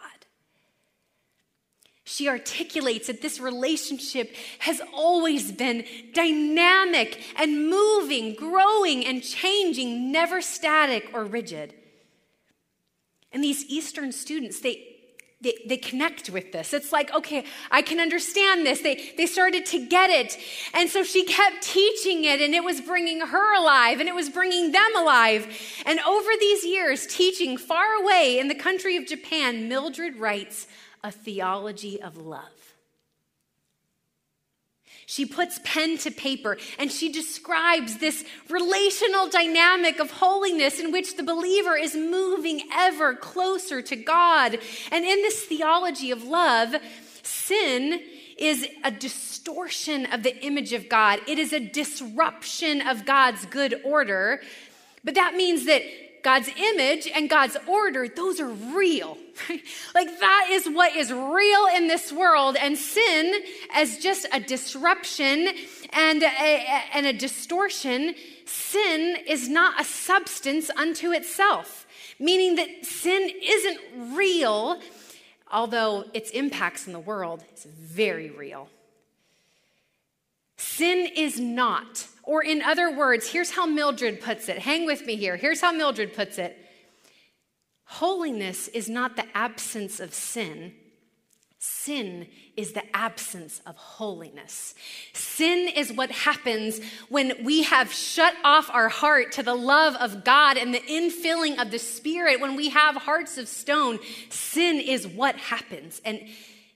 She 2.04 2.28
articulates 2.28 3.06
that 3.06 3.22
this 3.22 3.40
relationship 3.40 4.34
has 4.58 4.82
always 4.92 5.50
been 5.50 5.86
dynamic 6.12 7.22
and 7.36 7.70
moving, 7.70 8.34
growing 8.34 9.06
and 9.06 9.22
changing, 9.22 10.12
never 10.12 10.42
static 10.42 11.08
or 11.14 11.24
rigid. 11.24 11.72
And 13.32 13.42
these 13.42 13.64
Eastern 13.64 14.12
students, 14.12 14.60
they 14.60 14.91
they, 15.42 15.58
they 15.66 15.76
connect 15.76 16.30
with 16.30 16.52
this. 16.52 16.72
It's 16.72 16.92
like, 16.92 17.12
okay, 17.12 17.44
I 17.70 17.82
can 17.82 18.00
understand 18.00 18.64
this. 18.64 18.80
They, 18.80 19.12
they 19.16 19.26
started 19.26 19.66
to 19.66 19.86
get 19.86 20.08
it. 20.08 20.38
And 20.72 20.88
so 20.88 21.02
she 21.02 21.24
kept 21.24 21.62
teaching 21.62 22.24
it, 22.24 22.40
and 22.40 22.54
it 22.54 22.64
was 22.64 22.80
bringing 22.80 23.20
her 23.20 23.54
alive, 23.56 24.00
and 24.00 24.08
it 24.08 24.14
was 24.14 24.30
bringing 24.30 24.72
them 24.72 24.96
alive. 24.96 25.46
And 25.84 25.98
over 26.00 26.30
these 26.38 26.64
years, 26.64 27.06
teaching 27.06 27.56
far 27.58 27.94
away 28.00 28.38
in 28.38 28.48
the 28.48 28.54
country 28.54 28.96
of 28.96 29.06
Japan, 29.06 29.68
Mildred 29.68 30.16
writes 30.16 30.66
a 31.02 31.10
theology 31.10 32.00
of 32.00 32.16
love. 32.16 32.61
She 35.06 35.26
puts 35.26 35.60
pen 35.64 35.98
to 35.98 36.10
paper 36.10 36.56
and 36.78 36.90
she 36.90 37.10
describes 37.10 37.98
this 37.98 38.24
relational 38.48 39.28
dynamic 39.28 39.98
of 39.98 40.10
holiness 40.10 40.78
in 40.78 40.92
which 40.92 41.16
the 41.16 41.22
believer 41.22 41.76
is 41.76 41.94
moving 41.94 42.62
ever 42.72 43.14
closer 43.14 43.82
to 43.82 43.96
God. 43.96 44.58
And 44.90 45.04
in 45.04 45.22
this 45.22 45.44
theology 45.44 46.10
of 46.10 46.24
love, 46.24 46.74
sin 47.22 48.00
is 48.38 48.66
a 48.84 48.90
distortion 48.90 50.06
of 50.06 50.22
the 50.22 50.36
image 50.44 50.72
of 50.72 50.88
God, 50.88 51.20
it 51.26 51.38
is 51.38 51.52
a 51.52 51.60
disruption 51.60 52.80
of 52.86 53.04
God's 53.04 53.44
good 53.46 53.80
order. 53.84 54.40
But 55.04 55.14
that 55.14 55.34
means 55.34 55.66
that 55.66 55.82
God's 56.22 56.48
image 56.56 57.08
and 57.12 57.28
God's 57.28 57.56
order, 57.66 58.06
those 58.08 58.40
are 58.40 58.48
real. 58.48 59.18
like 59.94 60.20
that 60.20 60.48
is 60.50 60.66
what 60.68 60.94
is 60.94 61.12
real 61.12 61.66
in 61.74 61.88
this 61.88 62.12
world. 62.12 62.56
And 62.56 62.78
sin, 62.78 63.42
as 63.74 63.98
just 63.98 64.26
a 64.32 64.38
disruption 64.38 65.48
and 65.90 66.22
a, 66.22 66.26
and 66.94 67.06
a 67.06 67.12
distortion, 67.12 68.14
sin 68.46 69.16
is 69.26 69.48
not 69.48 69.80
a 69.80 69.84
substance 69.84 70.70
unto 70.76 71.10
itself, 71.12 71.86
meaning 72.20 72.54
that 72.56 72.86
sin 72.86 73.30
isn't 73.42 73.80
real, 74.14 74.80
although 75.50 76.04
its 76.14 76.30
impacts 76.30 76.86
in 76.86 76.92
the 76.92 77.00
world 77.00 77.42
is 77.56 77.64
very 77.64 78.30
real. 78.30 78.68
Sin 80.56 81.08
is 81.16 81.40
not 81.40 82.06
or, 82.22 82.42
in 82.42 82.62
other 82.62 82.90
words, 82.90 83.28
here's 83.28 83.50
how 83.50 83.66
Mildred 83.66 84.20
puts 84.20 84.48
it. 84.48 84.58
Hang 84.58 84.86
with 84.86 85.04
me 85.06 85.16
here. 85.16 85.36
Here's 85.36 85.60
how 85.60 85.72
Mildred 85.72 86.14
puts 86.14 86.38
it 86.38 86.56
Holiness 87.84 88.68
is 88.68 88.88
not 88.88 89.16
the 89.16 89.26
absence 89.36 90.00
of 90.00 90.14
sin, 90.14 90.72
sin 91.58 92.26
is 92.56 92.72
the 92.72 92.96
absence 92.96 93.60
of 93.66 93.76
holiness. 93.76 94.74
Sin 95.12 95.68
is 95.74 95.92
what 95.92 96.10
happens 96.10 96.80
when 97.08 97.44
we 97.44 97.62
have 97.64 97.92
shut 97.92 98.34
off 98.44 98.70
our 98.70 98.88
heart 98.88 99.32
to 99.32 99.42
the 99.42 99.54
love 99.54 99.94
of 99.96 100.24
God 100.24 100.56
and 100.56 100.72
the 100.72 100.80
infilling 100.80 101.60
of 101.60 101.70
the 101.70 101.78
Spirit. 101.78 102.40
When 102.40 102.56
we 102.56 102.70
have 102.70 102.96
hearts 102.96 103.38
of 103.38 103.48
stone, 103.48 103.98
sin 104.28 104.80
is 104.80 105.06
what 105.06 105.36
happens. 105.36 106.00
And 106.04 106.20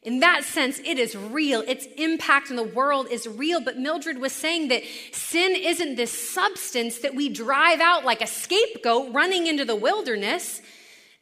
in 0.07 0.21
that 0.21 0.45
sense, 0.45 0.81
it 0.85 1.01
is 1.01 1.17
real. 1.17 1.63
Its 1.63 1.85
impact 1.97 2.51
in 2.51 2.55
the 2.55 2.63
world 2.63 3.09
is 3.11 3.27
real. 3.27 3.61
But 3.61 3.77
Mildred 3.77 4.19
was 4.19 4.33
saying 4.33 4.69
that 4.69 4.85
sin 5.11 5.57
isn't 5.57 5.97
this 5.97 6.13
substance 6.31 6.99
that 6.99 7.17
we 7.17 7.29
drive 7.29 7.81
out 7.81 8.05
like 8.05 8.23
a 8.23 8.27
scapegoat 8.29 9.13
running 9.13 9.49
into 9.49 9.65
the 9.65 9.75
wilderness. 9.75 10.63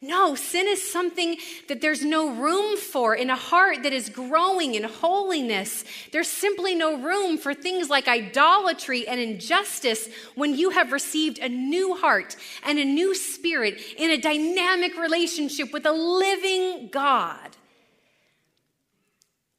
No, 0.03 0.35
sin 0.35 0.67
is 0.67 0.91
something 0.91 1.37
that 1.67 1.81
there's 1.81 2.05
no 2.05 2.35
room 2.35 2.77
for 2.77 3.15
in 3.15 3.31
a 3.31 3.35
heart 3.35 3.81
that 3.81 3.93
is 3.93 4.09
growing 4.09 4.75
in 4.75 4.83
holiness. 4.83 5.83
There's 6.11 6.29
simply 6.29 6.75
no 6.75 7.01
room 7.01 7.39
for 7.39 7.55
things 7.55 7.89
like 7.89 8.07
idolatry 8.07 9.07
and 9.07 9.19
injustice 9.19 10.09
when 10.35 10.53
you 10.53 10.69
have 10.69 10.91
received 10.91 11.39
a 11.39 11.49
new 11.49 11.95
heart 11.95 12.35
and 12.63 12.77
a 12.77 12.85
new 12.85 13.15
spirit 13.15 13.81
in 13.97 14.11
a 14.11 14.21
dynamic 14.21 14.95
relationship 14.95 15.73
with 15.73 15.87
a 15.87 15.91
living 15.91 16.89
God. 16.91 17.57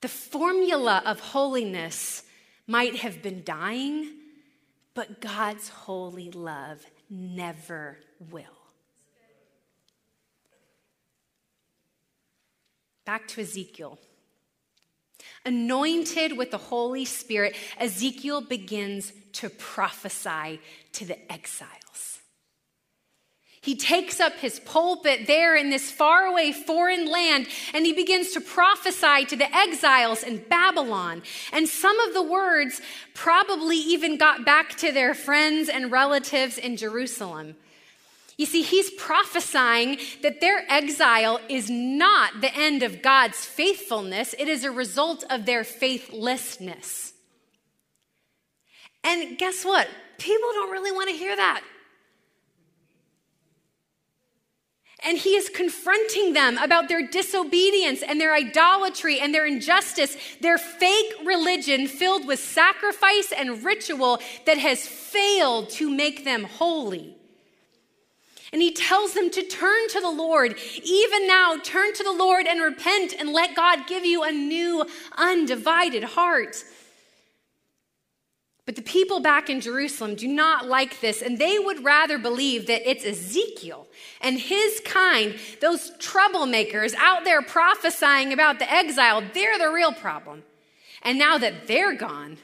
The 0.01 0.09
formula 0.09 1.03
of 1.05 1.21
holiness 1.21 2.23
might 2.67 2.97
have 2.97 3.23
been 3.23 3.43
dying, 3.45 4.13
but 4.95 5.21
God's 5.21 5.69
holy 5.69 6.31
love 6.31 6.85
never 7.09 7.99
will. 8.31 8.45
Back 13.05 13.29
to 13.29 13.41
Ezekiel. 13.41 13.99
Anointed 15.45 16.37
with 16.37 16.51
the 16.51 16.59
Holy 16.59 17.05
Spirit, 17.05 17.55
Ezekiel 17.79 18.41
begins 18.41 19.13
to 19.35 19.49
prophesy 19.49 20.61
to 20.93 21.05
the 21.05 21.33
exiles. 21.33 21.86
He 23.67 23.75
takes 23.75 24.21
up 24.21 24.35
his 24.35 24.61
pulpit 24.61 25.27
there 25.27 25.57
in 25.57 25.71
this 25.71 25.91
faraway 25.91 26.53
foreign 26.53 27.11
land 27.11 27.49
and 27.75 27.85
he 27.85 27.93
begins 27.93 28.31
to 28.31 28.41
prophesy 28.41 29.25
to 29.25 29.35
the 29.35 29.53
exiles 29.53 30.23
in 30.23 30.39
Babylon. 30.49 31.23
And 31.53 31.69
some 31.69 31.99
of 31.99 32.15
the 32.15 32.23
words 32.23 32.81
probably 33.13 33.77
even 33.77 34.19
got 34.19 34.45
back 34.45 34.77
to 34.77 34.93
their 34.93 35.15
friends 35.15 35.69
and 35.69 35.91
relatives 35.91 36.59
in 36.59 36.77
Jerusalem. 36.77 37.57
You 38.39 38.47
see, 38.47 38.63
he's 38.63 38.93
prophesying 38.93 39.99
that 40.23 40.41
their 40.41 40.65
exile 40.69 41.41
is 41.49 41.69
not 41.69 42.41
the 42.41 42.55
end 42.55 42.85
of 42.85 43.03
God's 43.03 43.45
faithfulness, 43.45 44.33
it 44.39 44.47
is 44.47 44.63
a 44.63 44.71
result 44.71 45.25
of 45.29 45.45
their 45.45 45.65
faithlessness. 45.65 47.15
And 49.03 49.37
guess 49.37 49.65
what? 49.65 49.89
People 50.19 50.51
don't 50.53 50.71
really 50.71 50.93
want 50.93 51.11
to 51.11 51.17
hear 51.17 51.35
that. 51.35 51.65
And 55.05 55.19
he 55.19 55.37
is 55.37 55.51
confronting 55.51 56.33
them 56.33 56.57
about 56.59 56.89
their 56.89 57.07
disobedience 57.07 58.03
and 58.03 58.21
their 58.21 58.35
idolatry 58.35 59.21
and 59.21 59.35
their 59.35 59.47
injustice, 59.47 60.17
their 60.41 60.59
fake 60.59 61.13
religion 61.25 61.87
filled 61.87 62.27
with 62.27 62.41
sacrifice 62.41 63.33
and 63.37 63.63
ritual 63.63 64.21
that 64.47 64.59
has 64.59 64.87
failed 64.87 65.69
to 65.71 65.91
make 65.91 66.25
them 66.25 66.45
holy. 66.45 67.17
And 68.53 68.63
he 68.63 68.73
tells 68.73 69.13
them 69.13 69.29
to 69.31 69.43
turn 69.43 69.89
to 69.89 70.01
the 70.01 70.11
Lord. 70.11 70.57
Even 70.83 71.27
now, 71.27 71.59
turn 71.63 71.93
to 71.93 72.03
the 72.03 72.13
Lord 72.13 72.47
and 72.47 72.63
repent 72.63 73.13
and 73.19 73.33
let 73.33 73.55
God 73.55 73.87
give 73.87 74.05
you 74.05 74.23
a 74.23 74.33
new, 74.33 74.87
undivided 75.17 76.05
heart. 76.05 76.57
But 78.67 78.75
the 78.75 78.83
people 78.83 79.21
back 79.21 79.49
in 79.49 79.61
Jerusalem 79.61 80.17
do 80.17 80.27
not 80.27 80.67
like 80.67 81.01
this, 81.01 81.23
and 81.23 81.39
they 81.39 81.57
would 81.57 81.85
rather 81.85 82.19
believe 82.19 82.67
that 82.67 82.89
it's 82.89 83.05
Ezekiel 83.05 83.87
and 84.21 84.41
his 84.41 84.81
kind, 84.85 85.37
those 85.61 85.93
troublemakers 85.99 86.93
out 86.99 87.23
there 87.23 87.43
prophesying 87.43 88.33
about 88.33 88.59
the 88.59 88.71
exile, 88.71 89.23
they're 89.33 89.59
the 89.59 89.71
real 89.71 89.93
problem. 89.93 90.43
And 91.03 91.17
now 91.17 91.39
that 91.39 91.69
they're 91.69 91.95
gone, 91.95 92.39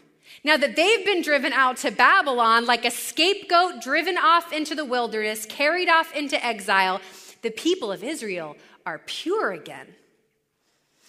now 0.44 0.56
that 0.56 0.76
they've 0.76 1.04
been 1.04 1.22
driven 1.22 1.52
out 1.52 1.78
to 1.78 1.90
Babylon 1.90 2.66
like 2.66 2.84
a 2.84 2.90
scapegoat 2.92 3.82
driven 3.82 4.16
off 4.16 4.52
into 4.52 4.76
the 4.76 4.84
wilderness, 4.84 5.44
carried 5.46 5.88
off 5.88 6.14
into 6.14 6.42
exile, 6.44 7.00
the 7.42 7.50
people 7.50 7.90
of 7.90 8.04
Israel 8.04 8.56
are 8.86 9.00
pure 9.06 9.50
again. 9.50 9.88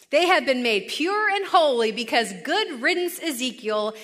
They 0.10 0.28
have 0.28 0.45
been 0.45 0.62
made 0.62 0.89
pure 0.89 1.30
and 1.30 1.45
holy 1.45 1.91
because 1.91 2.34
good 2.43 2.82
riddance 2.82 3.19
Ezekiel 3.19 3.95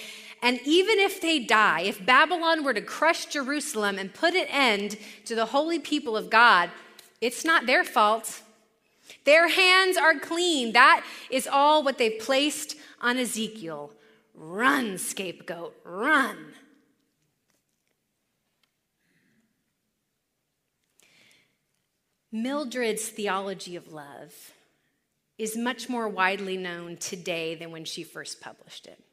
and 0.41 0.59
even 0.65 0.99
if 0.99 1.19
they 1.21 1.39
die, 1.39 1.81
if 1.81 2.05
Babylon 2.05 2.63
were 2.63 2.73
to 2.73 2.81
crush 2.81 3.25
Jerusalem 3.25 3.97
and 3.97 4.13
put 4.13 4.33
an 4.33 4.47
end 4.49 4.97
to 5.25 5.35
the 5.35 5.47
holy 5.47 5.79
people 5.79 6.15
of 6.15 6.29
God, 6.29 6.69
it's 7.19 7.43
not 7.43 7.65
their 7.65 7.83
fault. 7.83 8.41
Their 9.25 9.49
hands 9.49 9.97
are 9.97 10.17
clean. 10.17 10.71
That 10.73 11.03
is 11.29 11.47
all 11.47 11.83
what 11.83 11.97
they've 11.97 12.19
placed 12.19 12.75
on 13.01 13.17
Ezekiel. 13.17 13.91
Run, 14.33 14.97
scapegoat, 14.97 15.75
run. 15.83 16.37
Mildred's 22.31 23.09
theology 23.09 23.75
of 23.75 23.91
love 23.91 24.53
is 25.37 25.57
much 25.57 25.89
more 25.89 26.07
widely 26.07 26.57
known 26.57 26.95
today 26.97 27.55
than 27.55 27.71
when 27.71 27.85
she 27.85 28.03
first 28.03 28.39
published 28.39 28.85
it. 28.85 29.03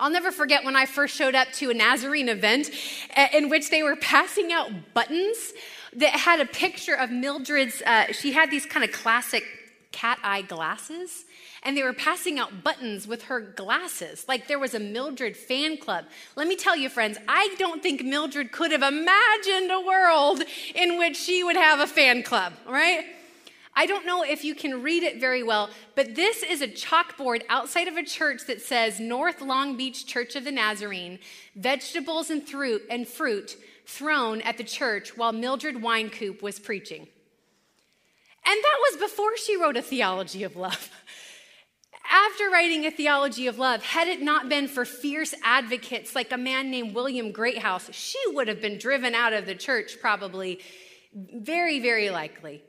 I'll 0.00 0.10
never 0.10 0.32
forget 0.32 0.64
when 0.64 0.76
I 0.76 0.86
first 0.86 1.14
showed 1.14 1.34
up 1.34 1.52
to 1.52 1.68
a 1.68 1.74
Nazarene 1.74 2.30
event 2.30 2.70
uh, 3.14 3.26
in 3.34 3.50
which 3.50 3.68
they 3.68 3.82
were 3.82 3.96
passing 3.96 4.50
out 4.50 4.70
buttons 4.94 5.52
that 5.92 6.12
had 6.12 6.40
a 6.40 6.46
picture 6.46 6.94
of 6.94 7.10
Mildred's. 7.10 7.82
Uh, 7.82 8.10
she 8.10 8.32
had 8.32 8.50
these 8.50 8.64
kind 8.64 8.82
of 8.82 8.92
classic 8.92 9.44
cat 9.92 10.18
eye 10.22 10.40
glasses, 10.40 11.26
and 11.62 11.76
they 11.76 11.82
were 11.82 11.92
passing 11.92 12.38
out 12.38 12.64
buttons 12.64 13.06
with 13.06 13.24
her 13.24 13.40
glasses. 13.40 14.24
Like 14.26 14.48
there 14.48 14.58
was 14.58 14.72
a 14.72 14.80
Mildred 14.80 15.36
fan 15.36 15.76
club. 15.76 16.06
Let 16.34 16.48
me 16.48 16.56
tell 16.56 16.76
you, 16.76 16.88
friends, 16.88 17.18
I 17.28 17.54
don't 17.58 17.82
think 17.82 18.02
Mildred 18.02 18.52
could 18.52 18.72
have 18.72 18.82
imagined 18.82 19.70
a 19.70 19.82
world 19.86 20.42
in 20.74 20.96
which 20.96 21.18
she 21.18 21.44
would 21.44 21.56
have 21.56 21.78
a 21.78 21.86
fan 21.86 22.22
club, 22.22 22.54
right? 22.66 23.04
I 23.80 23.86
don't 23.86 24.04
know 24.04 24.22
if 24.22 24.44
you 24.44 24.54
can 24.54 24.82
read 24.82 25.04
it 25.04 25.20
very 25.20 25.42
well, 25.42 25.70
but 25.94 26.14
this 26.14 26.42
is 26.42 26.60
a 26.60 26.68
chalkboard 26.68 27.44
outside 27.48 27.88
of 27.88 27.96
a 27.96 28.02
church 28.02 28.42
that 28.46 28.60
says 28.60 29.00
North 29.00 29.40
Long 29.40 29.74
Beach 29.74 30.04
Church 30.04 30.36
of 30.36 30.44
the 30.44 30.52
Nazarene, 30.52 31.18
vegetables 31.56 32.28
and 32.28 32.46
fruit 32.46 32.82
and 32.90 33.08
fruit 33.08 33.56
thrown 33.86 34.42
at 34.42 34.58
the 34.58 34.64
church 34.64 35.16
while 35.16 35.32
Mildred 35.32 35.76
Wynkoop 35.76 36.42
was 36.42 36.58
preaching. 36.58 37.08
And 38.44 38.62
that 38.62 38.78
was 38.90 39.00
before 39.00 39.34
she 39.38 39.56
wrote 39.56 39.78
a 39.78 39.82
theology 39.82 40.42
of 40.42 40.56
love. 40.56 40.90
After 42.10 42.50
writing 42.50 42.84
a 42.84 42.90
theology 42.90 43.46
of 43.46 43.58
love, 43.58 43.82
had 43.82 44.08
it 44.08 44.20
not 44.20 44.50
been 44.50 44.68
for 44.68 44.84
fierce 44.84 45.34
advocates 45.42 46.14
like 46.14 46.32
a 46.32 46.36
man 46.36 46.70
named 46.70 46.94
William 46.94 47.32
Greathouse, 47.32 47.88
she 47.94 48.18
would 48.26 48.46
have 48.46 48.60
been 48.60 48.76
driven 48.76 49.14
out 49.14 49.32
of 49.32 49.46
the 49.46 49.54
church, 49.54 49.96
probably, 50.02 50.60
very, 51.14 51.80
very 51.80 52.10
likely. 52.10 52.62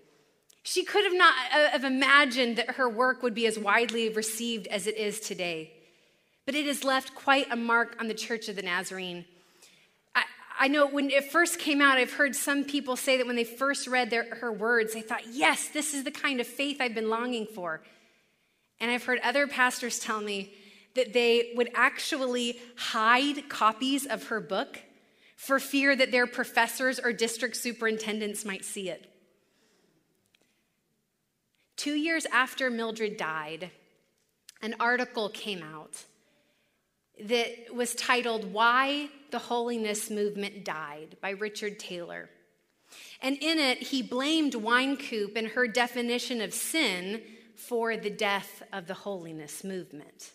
She 0.64 0.84
could 0.84 1.04
have 1.06 1.14
not 1.14 1.34
uh, 1.54 1.70
have 1.70 1.84
imagined 1.84 2.58
that 2.58 2.72
her 2.72 2.88
work 2.88 3.24
would 3.24 3.34
be 3.34 3.48
as 3.48 3.58
widely 3.58 4.10
received 4.10 4.68
as 4.68 4.88
it 4.88 4.98
is 4.98 5.20
today. 5.20 5.72
But 6.46 6.56
it 6.56 6.66
has 6.66 6.84
left 6.84 7.16
quite 7.16 7.52
a 7.52 7.56
mark 7.56 7.96
on 8.00 8.08
the 8.08 8.14
Church 8.14 8.50
of 8.50 8.56
the 8.56 8.62
Nazarene. 8.62 9.26
I, 10.16 10.24
I 10.60 10.68
know 10.68 10.88
when 10.88 11.10
it 11.10 11.32
first 11.32 11.60
came 11.60 11.82
out, 11.82 11.98
I've 11.98 12.14
heard 12.14 12.36
some 12.36 12.64
people 12.64 12.96
say 12.96 13.18
that 13.18 13.28
when 13.28 13.36
they 13.36 13.44
first 13.44 13.88
read 13.88 14.10
their, 14.10 14.36
her 14.36 14.52
words, 14.52 14.94
they 14.94 15.02
thought, 15.02 15.22
yes, 15.32 15.70
this 15.70 15.94
is 15.94 16.04
the 16.04 16.12
kind 16.12 16.40
of 16.40 16.48
faith 16.48 16.78
I've 16.80 16.96
been 16.96 17.10
longing 17.10 17.46
for. 17.46 17.82
And 18.80 18.90
I've 18.90 19.04
heard 19.04 19.20
other 19.24 19.48
pastors 19.48 20.00
tell 20.00 20.22
me 20.22 20.54
that 20.96 21.14
they 21.14 21.54
would 21.56 21.70
actually 21.76 22.60
hide 22.76 23.50
copies 23.50 24.06
of 24.06 24.28
her 24.28 24.40
book 24.40 24.80
for 25.36 25.60
fear 25.60 25.96
that 25.96 26.12
their 26.12 26.28
professors 26.28 27.00
or 27.00 27.14
district 27.14 27.56
superintendents 27.56 28.46
might 28.46 28.66
see 28.66 28.90
it. 28.90 29.11
Two 31.82 31.96
years 31.96 32.28
after 32.28 32.70
Mildred 32.70 33.18
died, 33.18 33.72
an 34.62 34.76
article 34.80 35.30
came 35.30 35.64
out 35.64 36.06
that 37.24 37.74
was 37.74 37.96
titled 37.96 38.54
Why 38.54 39.10
the 39.32 39.40
Holiness 39.40 40.12
Movement 40.12 40.64
Died 40.64 41.18
by 41.24 41.32
Richard 41.32 41.80
Taylor. 41.80 42.30
And 43.20 43.36
in 43.42 43.58
it, 43.58 43.80
he 43.80 44.04
blamed 44.04 44.54
Wynkoop 44.54 45.36
and 45.36 45.48
her 45.48 45.68
definition 45.68 46.40
of 46.40 46.54
sin 46.54 47.24
for 47.56 47.98
the 47.98 48.12
death 48.12 48.62
of 48.72 48.86
the 48.86 48.94
holiness 48.94 49.64
movement. 49.64 50.34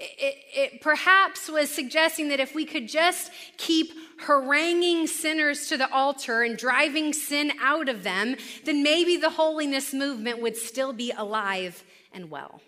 It, 0.00 0.36
it, 0.54 0.80
perhaps 0.80 1.48
was 1.48 1.70
suggesting 1.70 2.28
that 2.28 2.38
if 2.38 2.54
we 2.54 2.64
could 2.64 2.88
just 2.88 3.32
keep 3.56 3.92
haranguing 4.20 5.08
sinners 5.08 5.66
to 5.68 5.76
the 5.76 5.92
altar 5.92 6.42
and 6.42 6.56
driving 6.56 7.12
sin 7.12 7.52
out 7.60 7.88
of 7.88 8.04
them, 8.04 8.36
then 8.64 8.84
maybe 8.84 9.16
the 9.16 9.30
holiness 9.30 9.92
movement 9.92 10.40
would 10.40 10.56
still 10.56 10.92
be 10.92 11.10
alive 11.10 11.82
and 12.12 12.30
well. 12.30 12.60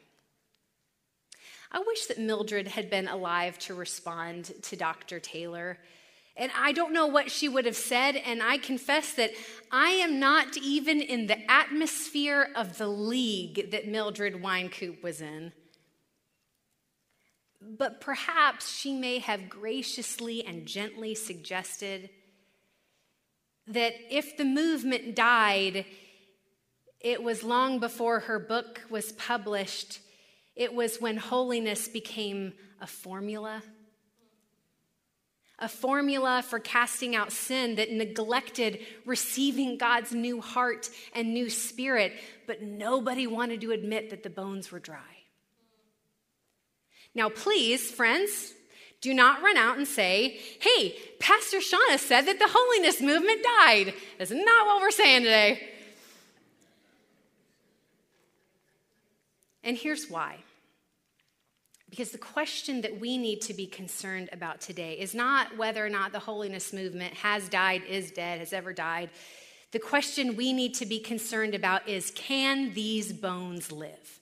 I 1.71 1.79
wish 1.87 2.07
that 2.07 2.19
Mildred 2.19 2.67
had 2.67 2.91
been 2.91 3.07
alive 3.07 3.57
to 3.61 3.75
respond 3.75 4.53
to 4.63 4.77
Dr. 4.77 5.21
Taylor. 5.21 5.79
And 6.37 6.51
I 6.57 6.73
don't 6.73 6.93
know 6.93 7.07
what 7.07 7.31
she 7.31 7.49
would 7.49 7.67
have 7.67 7.77
said, 7.77 8.17
and 8.17 8.43
I 8.43 8.59
confess 8.59 9.13
that 9.13 9.31
I 9.71 9.91
am 9.91 10.19
not 10.19 10.57
even 10.57 11.01
in 11.01 11.27
the 11.27 11.51
atmosphere 11.51 12.49
of 12.57 12.79
the 12.79 12.89
league 12.89 13.71
that 13.71 13.87
Mildred 13.87 14.43
Wynkoop 14.43 15.03
was 15.03 15.21
in. 15.21 15.53
But 17.61 18.01
perhaps 18.01 18.75
she 18.75 18.93
may 18.93 19.19
have 19.19 19.49
graciously 19.49 20.45
and 20.45 20.67
gently 20.67 21.15
suggested 21.15 22.11
that 23.67 23.93
if 24.11 24.37
the 24.37 24.45
movement 24.45 25.15
died, 25.15 25.85
it 27.01 27.23
was 27.23 27.43
long 27.43 27.79
before 27.79 28.21
her 28.21 28.39
book 28.39 28.81
was 28.91 29.13
published. 29.13 30.01
It 30.57 30.75
was 30.75 31.01
when 31.01 31.17
holiness 31.17 31.87
became 31.87 32.55
a 32.81 32.87
formula. 32.87 33.63
A 35.59 35.69
formula 35.69 36.43
for 36.43 36.59
casting 36.59 37.15
out 37.15 37.31
sin 37.31 37.77
that 37.77 37.93
neglected 37.93 38.81
receiving 39.05 39.77
God's 39.77 40.13
new 40.13 40.41
heart 40.41 40.89
and 41.15 41.35
new 41.35 41.51
spirit, 41.51 42.15
but 42.47 42.63
nobody 42.63 43.27
wanted 43.27 43.61
to 43.61 43.73
admit 43.73 44.09
that 44.11 44.23
the 44.23 44.31
bones 44.31 44.73
were 44.73 44.79
dry. 44.79 45.21
Now, 47.15 47.29
please, 47.29 47.91
friends, 47.91 48.55
do 49.01 49.15
not 49.15 49.43
run 49.43 49.57
out 49.57 49.79
and 49.79 49.89
say, 49.89 50.39
hey, 50.61 50.95
Pastor 51.19 51.59
Shauna 51.59 51.99
said 51.99 52.23
that 52.23 52.39
the 52.39 52.49
holiness 52.49 53.01
movement 53.01 53.43
died. 53.59 53.95
That's 54.19 54.31
not 54.31 54.67
what 54.67 54.81
we're 54.81 54.91
saying 54.91 55.23
today. 55.23 55.69
And 59.65 59.77
here's 59.77 60.09
why. 60.09 60.39
Because 61.89 62.13
the 62.13 62.19
question 62.19 62.83
that 62.83 63.01
we 63.01 63.19
need 63.19 63.41
to 63.43 63.55
be 63.55 63.67
concerned 63.67 64.29
about 64.33 64.61
today 64.61 64.95
is 64.95 65.15
not 65.15 65.57
whether 65.57 65.85
or 65.85 65.89
not 65.89 66.13
the 66.13 66.21
holiness 66.21 66.73
movement 66.73 67.15
has 67.15 67.49
died, 67.49 67.83
is 67.89 68.13
dead, 68.13 68.39
has 68.39 68.53
ever 68.53 68.73
died. 68.73 69.11
The 69.73 69.81
question 69.81 70.37
we 70.37 70.53
need 70.53 70.75
to 70.75 70.87
be 70.87 71.01
concerned 71.01 71.55
about 71.55 71.89
is 71.89 72.13
can 72.13 72.75
these 72.75 73.13
bones 73.13 73.73
live? 73.73 74.20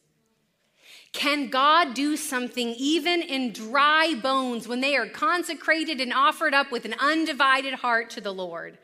Can 1.12 1.48
God 1.48 1.94
do 1.94 2.16
something 2.16 2.74
even 2.78 3.22
in 3.22 3.52
dry 3.52 4.14
bones 4.14 4.68
when 4.68 4.80
they 4.80 4.96
are 4.96 5.06
consecrated 5.06 6.00
and 6.00 6.12
offered 6.12 6.54
up 6.54 6.70
with 6.70 6.84
an 6.84 6.94
undivided 6.98 7.74
heart 7.74 8.10
to 8.10 8.20
the 8.20 8.32
Lord? 8.32 8.78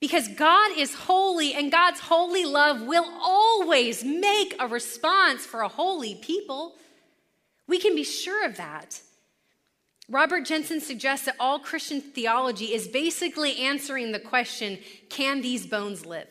Because 0.00 0.28
God 0.28 0.76
is 0.76 0.94
holy 0.94 1.54
and 1.54 1.70
God's 1.70 2.00
holy 2.00 2.44
love 2.44 2.82
will 2.82 3.08
always 3.22 4.04
make 4.04 4.54
a 4.58 4.66
response 4.66 5.46
for 5.46 5.62
a 5.62 5.68
holy 5.68 6.16
people. 6.16 6.74
We 7.68 7.78
can 7.78 7.94
be 7.94 8.04
sure 8.04 8.44
of 8.44 8.56
that. 8.56 9.00
Robert 10.08 10.44
Jenson 10.44 10.80
suggests 10.80 11.26
that 11.26 11.36
all 11.38 11.58
Christian 11.58 12.00
theology 12.00 12.74
is 12.74 12.88
basically 12.88 13.56
answering 13.58 14.12
the 14.12 14.20
question 14.20 14.78
can 15.08 15.40
these 15.40 15.66
bones 15.66 16.04
live? 16.04 16.26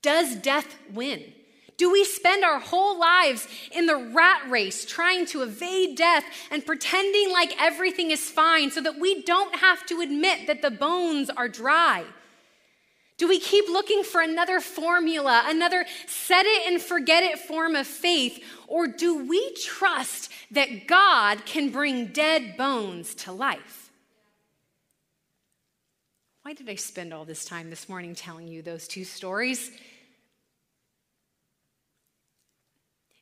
Does 0.00 0.36
death 0.36 0.76
win? 0.92 1.32
Do 1.76 1.90
we 1.90 2.04
spend 2.04 2.44
our 2.44 2.60
whole 2.60 2.98
lives 2.98 3.48
in 3.72 3.86
the 3.86 3.96
rat 3.96 4.48
race 4.48 4.84
trying 4.84 5.26
to 5.26 5.42
evade 5.42 5.96
death 5.96 6.24
and 6.50 6.64
pretending 6.64 7.32
like 7.32 7.60
everything 7.60 8.10
is 8.10 8.30
fine 8.30 8.70
so 8.70 8.80
that 8.80 9.00
we 9.00 9.22
don't 9.22 9.56
have 9.56 9.84
to 9.86 10.00
admit 10.00 10.46
that 10.46 10.62
the 10.62 10.70
bones 10.70 11.30
are 11.30 11.48
dry? 11.48 12.04
Do 13.16 13.28
we 13.28 13.38
keep 13.38 13.68
looking 13.68 14.02
for 14.02 14.20
another 14.20 14.60
formula, 14.60 15.44
another 15.46 15.86
set 16.06 16.46
it 16.46 16.72
and 16.72 16.82
forget 16.82 17.22
it 17.22 17.38
form 17.38 17.76
of 17.76 17.86
faith? 17.86 18.42
Or 18.66 18.86
do 18.88 19.26
we 19.26 19.54
trust 19.54 20.32
that 20.50 20.88
God 20.88 21.44
can 21.46 21.70
bring 21.70 22.08
dead 22.08 22.56
bones 22.56 23.14
to 23.16 23.32
life? 23.32 23.92
Why 26.42 26.54
did 26.54 26.68
I 26.68 26.74
spend 26.74 27.14
all 27.14 27.24
this 27.24 27.44
time 27.44 27.70
this 27.70 27.88
morning 27.88 28.14
telling 28.14 28.48
you 28.48 28.62
those 28.62 28.86
two 28.86 29.04
stories? 29.04 29.70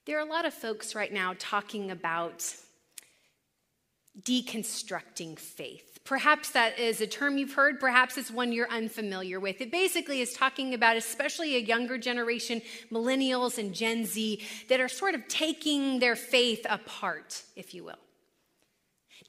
There 0.05 0.19
are 0.19 0.27
a 0.27 0.29
lot 0.29 0.47
of 0.47 0.53
folks 0.53 0.97
right 0.97 1.12
now 1.12 1.35
talking 1.38 1.93
about 1.93 2.45
deconstructing 4.21 5.38
faith. 5.38 6.01
Perhaps 6.05 6.51
that 6.51 6.77
is 6.77 7.01
a 7.01 7.07
term 7.07 7.38
you've 7.38 7.55
heard, 7.55 7.79
perhaps 7.79 8.19
it's 8.19 8.31
one 8.31 8.51
you're 8.51 8.69
unfamiliar 8.69 9.38
with. 9.38 9.61
It 9.61 9.71
basically 9.71 10.21
is 10.21 10.33
talking 10.33 10.75
about, 10.75 10.97
especially 10.97 11.55
a 11.55 11.61
younger 11.61 11.97
generation, 11.97 12.62
millennials 12.91 13.59
and 13.59 13.73
Gen 13.73 14.05
Z, 14.05 14.43
that 14.69 14.81
are 14.81 14.88
sort 14.88 15.15
of 15.15 15.29
taking 15.29 16.01
their 16.01 16.17
faith 16.17 16.67
apart, 16.69 17.45
if 17.55 17.73
you 17.73 17.85
will. 17.85 17.95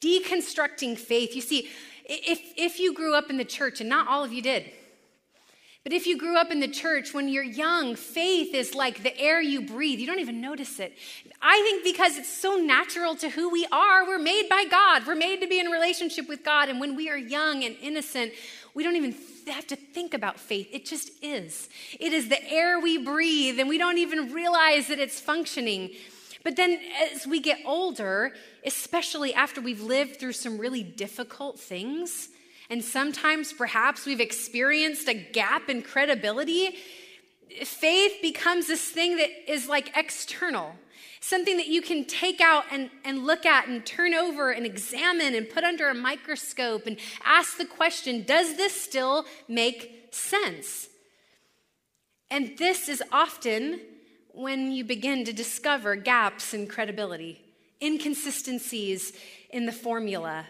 Deconstructing 0.02 0.98
faith. 0.98 1.36
You 1.36 1.42
see, 1.42 1.70
if, 2.06 2.42
if 2.58 2.80
you 2.80 2.96
grew 2.96 3.14
up 3.14 3.30
in 3.30 3.38
the 3.38 3.46
church, 3.46 3.80
and 3.80 3.88
not 3.88 4.08
all 4.08 4.24
of 4.24 4.34
you 4.34 4.42
did, 4.42 4.72
but 5.84 5.92
if 5.92 6.08
you 6.08 6.18
grew 6.18 6.38
up 6.38 6.50
in 6.50 6.62
the 6.62 6.68
church, 6.68 7.14
when 7.14 7.28
you're 7.28 7.44
young, 7.44 7.96
faith 7.96 8.54
is 8.54 8.74
like 8.74 9.04
the 9.04 9.18
air 9.20 9.42
you 9.42 9.62
breathe. 9.62 10.00
You 10.00 10.08
don't 10.08 10.20
even 10.20 10.40
notice 10.40 10.80
it. 10.80 10.94
I 11.42 11.62
think 11.62 11.84
because 11.84 12.18
it's 12.18 12.32
so 12.32 12.56
natural 12.56 13.16
to 13.18 13.30
who 13.30 13.50
we 13.50 13.66
are, 13.70 14.08
we're 14.08 14.18
made 14.18 14.48
by 14.50 14.64
God. 14.64 15.06
We're 15.06 15.16
made 15.16 15.42
to 15.42 15.48
be 15.48 15.60
in 15.60 15.68
relationship 15.68 16.30
with 16.30 16.44
God. 16.46 16.70
And 16.70 16.80
when 16.80 16.96
we 16.96 17.10
are 17.10 17.18
young 17.18 17.66
and 17.66 17.76
innocent, 17.82 18.32
we 18.74 18.84
don't 18.84 18.96
even 18.96 19.14
have 19.48 19.68
to 19.68 19.76
think 19.76 20.14
about 20.14 20.40
faith. 20.40 20.70
It 20.72 20.86
just 20.86 21.12
is. 21.22 21.68
It 22.00 22.14
is 22.14 22.30
the 22.30 22.42
air 22.50 22.80
we 22.80 22.98
breathe, 22.98 23.60
and 23.60 23.68
we 23.68 23.78
don't 23.78 23.98
even 23.98 24.32
realize 24.32 24.88
that 24.88 25.00
it's 25.00 25.20
functioning. 25.20 25.92
But 26.46 26.56
then 26.56 26.80
as 27.14 27.28
we 27.28 27.42
get 27.42 27.60
older, 27.66 28.34
especially 28.66 29.34
after 29.34 29.60
we've 29.60 29.82
lived 29.82 30.18
through 30.18 30.34
some 30.34 30.58
really 30.58 30.84
difficult 30.84 31.60
things, 31.60 32.30
and 32.70 32.84
sometimes 32.84 33.54
perhaps 33.54 34.06
we've 34.06 34.20
experienced 34.20 35.08
a 35.08 35.14
gap 35.14 35.70
in 35.70 35.82
credibility, 35.82 36.78
faith 37.64 38.14
becomes 38.22 38.68
this 38.68 38.90
thing 38.90 39.18
that 39.18 39.30
is 39.52 39.68
like 39.68 39.96
external, 39.96 40.76
something 41.20 41.58
that 41.58 41.68
you 41.68 41.82
can 41.82 42.06
take 42.06 42.42
out 42.42 42.66
and, 42.72 42.90
and 43.04 43.26
look 43.26 43.46
at 43.46 43.68
and 43.68 43.86
turn 43.86 44.14
over 44.14 44.52
and 44.52 44.66
examine 44.66 45.36
and 45.36 45.50
put 45.50 45.64
under 45.64 45.90
a 45.90 45.94
microscope 45.94 46.86
and 46.88 46.98
ask 47.26 47.58
the 47.58 47.66
question 47.66 48.24
Does 48.24 48.56
this 48.56 48.74
still 48.80 49.26
make 49.48 50.10
sense? 50.12 50.88
And 52.32 52.58
this 52.58 52.90
is 52.90 53.04
often 53.12 53.80
when 54.34 54.72
you 54.72 54.84
begin 54.84 55.26
to 55.26 55.34
discover 55.34 55.96
gaps 55.96 56.54
in 56.54 56.66
credibility, 56.66 57.40
inconsistencies 57.82 59.14
in 59.52 59.68
the 59.68 59.72
formula 59.72 60.48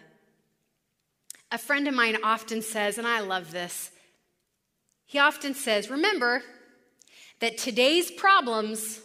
a 1.53 1.57
friend 1.59 1.87
of 1.87 1.93
mine 1.93 2.17
often 2.23 2.63
says, 2.63 2.97
and 2.97 3.07
I 3.07 3.19
love 3.19 3.51
this, 3.51 3.91
he 5.05 5.19
often 5.19 5.53
says, 5.53 5.89
Remember 5.89 6.41
that 7.39 7.59
today's 7.59 8.09
problems 8.09 8.99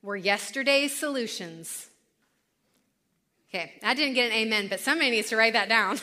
were 0.00 0.16
yesterday's 0.16 0.96
solutions. 0.96 1.88
Okay, 3.50 3.72
I 3.82 3.94
didn't 3.94 4.14
get 4.14 4.30
an 4.30 4.36
amen, 4.36 4.68
but 4.68 4.78
somebody 4.78 5.10
needs 5.10 5.30
to 5.30 5.36
write 5.36 5.54
that 5.54 5.68
down. 5.68 5.98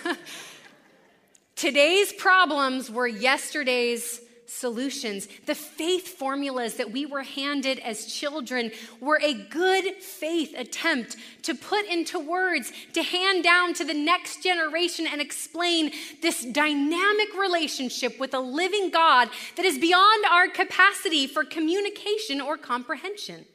today's 1.56 2.12
problems 2.12 2.92
were 2.92 3.08
yesterday's 3.08 4.20
solutions. 4.48 5.28
The 5.46 5.56
faith 5.56 6.18
formulas 6.18 6.76
that 6.76 6.92
we 6.92 7.06
were 7.06 7.24
handed 7.24 7.80
as 7.80 8.06
children 8.06 8.72
were 9.00 9.20
a 9.22 9.34
good 9.34 9.96
faith 9.96 10.54
attempt 10.58 11.18
to 11.44 11.56
put 11.56 11.86
into 11.86 12.20
words, 12.20 12.72
to 12.94 13.04
hand 13.04 13.44
down 13.44 13.74
to 13.76 13.86
the 13.86 13.94
next 13.94 14.44
generation 14.44 15.08
and 15.08 15.22
explain 15.22 15.92
this 16.22 16.44
dynamic 16.46 17.34
relationship 17.40 18.20
with 18.20 18.34
a 18.34 18.40
living 18.40 18.90
God 18.90 19.30
that 19.56 19.66
is 19.66 19.78
beyond 19.78 20.26
our 20.26 20.48
capacity 20.48 21.28
for 21.28 21.44
communication 21.44 22.42
or 22.42 22.58
comprehension. 22.58 23.46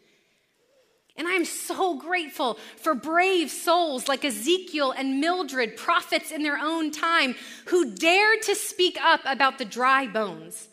And 1.17 1.29
I 1.29 1.33
am 1.33 1.45
so 1.45 1.99
grateful 1.99 2.55
for 2.77 2.95
brave 2.95 3.51
souls 3.51 4.09
like 4.09 4.25
Ezekiel 4.25 4.93
and 4.93 5.21
Mildred, 5.21 5.77
prophets 5.77 6.31
in 6.31 6.43
their 6.43 6.57
own 6.57 6.91
time, 6.91 7.35
who 7.67 7.95
dared 7.95 8.41
to 8.43 8.55
speak 8.55 8.97
up 9.03 9.21
about 9.27 9.59
the 9.59 9.67
dry 9.67 10.07
bones. 10.07 10.69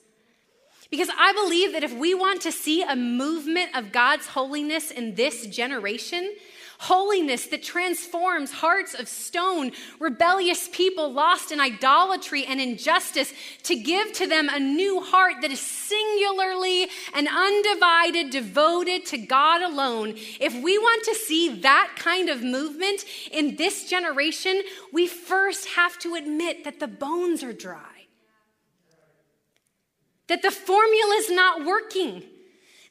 Because 0.90 1.10
I 1.18 1.34
believe 1.34 1.74
that 1.74 1.84
if 1.84 1.94
we 1.94 2.14
want 2.14 2.42
to 2.44 2.52
see 2.52 2.82
a 2.82 2.96
movement 2.96 3.76
of 3.76 3.92
God's 3.92 4.28
holiness 4.28 4.90
in 4.90 5.16
this 5.16 5.46
generation, 5.48 6.34
holiness 6.80 7.48
that 7.48 7.64
transforms 7.64 8.52
hearts 8.52 8.94
of 8.94 9.08
stone, 9.08 9.72
rebellious 10.00 10.70
people 10.72 11.12
lost 11.12 11.52
in 11.52 11.60
idolatry 11.60 12.46
and 12.46 12.62
injustice, 12.62 13.34
to 13.64 13.76
give 13.76 14.14
to 14.14 14.28
them 14.28 14.48
a 14.50 14.60
new 14.60 15.02
heart 15.02 15.36
that 15.42 15.52
is 15.52 15.60
singularly 15.60 16.88
and 17.14 17.28
undivided, 17.28 18.30
devoted 18.30 19.06
to 19.08 19.18
God 19.18 19.62
alone. 19.62 20.14
If 20.40 20.54
we 20.54 20.78
want 20.78 21.04
to 21.06 21.16
see 21.16 21.60
that 21.62 21.94
kind 21.98 22.30
of 22.30 22.44
movement 22.44 23.04
in 23.32 23.56
this 23.56 23.90
generation, 23.90 24.62
we 24.94 25.08
first 25.08 25.68
have 25.70 25.98
to 26.00 26.16
admit 26.16 26.64
that 26.64 26.80
the 26.80 26.88
bones 26.88 27.44
are 27.44 27.54
dry 27.54 27.97
that 30.28 30.42
the 30.42 30.52
formula 30.52 31.16
is 31.16 31.30
not 31.30 31.66
working. 31.66 32.24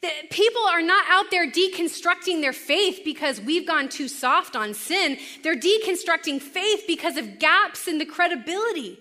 That 0.03 0.31
people 0.31 0.63
are 0.63 0.83
not 0.83 1.05
out 1.09 1.31
there 1.31 1.51
deconstructing 1.51 2.41
their 2.41 2.53
faith 2.53 3.01
because 3.05 3.41
we've 3.41 3.67
gone 3.67 3.89
too 3.89 4.09
soft 4.09 4.55
on 4.55 4.75
sin. 4.75 5.19
They're 5.43 5.59
deconstructing 5.59 6.41
faith 6.41 6.85
because 6.87 7.17
of 7.17 7.39
gaps 7.39 7.89
in 7.89 7.99
the 7.99 8.07
credibility. 8.07 8.99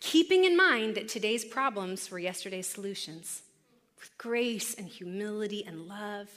Keeping 0.00 0.44
in 0.44 0.56
mind 0.56 0.94
that 0.96 1.08
today's 1.08 1.44
problems 1.44 2.10
were 2.10 2.18
yesterday's 2.18 2.68
solutions 2.68 3.42
with 3.98 4.16
grace 4.18 4.74
and 4.74 4.86
humility 4.86 5.64
and 5.66 5.88
love. 5.88 6.28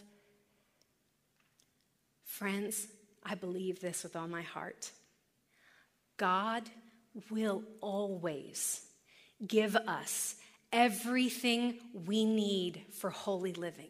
Friends, 2.23 2.87
I 3.23 3.35
believe 3.35 3.81
this 3.81 4.03
with 4.03 4.15
all 4.15 4.27
my 4.27 4.41
heart. 4.41 4.91
God 6.17 6.63
will 7.29 7.63
always 7.81 8.81
give 9.45 9.75
us 9.75 10.35
everything 10.71 11.79
we 12.05 12.25
need 12.25 12.83
for 12.91 13.09
holy 13.09 13.53
living. 13.53 13.89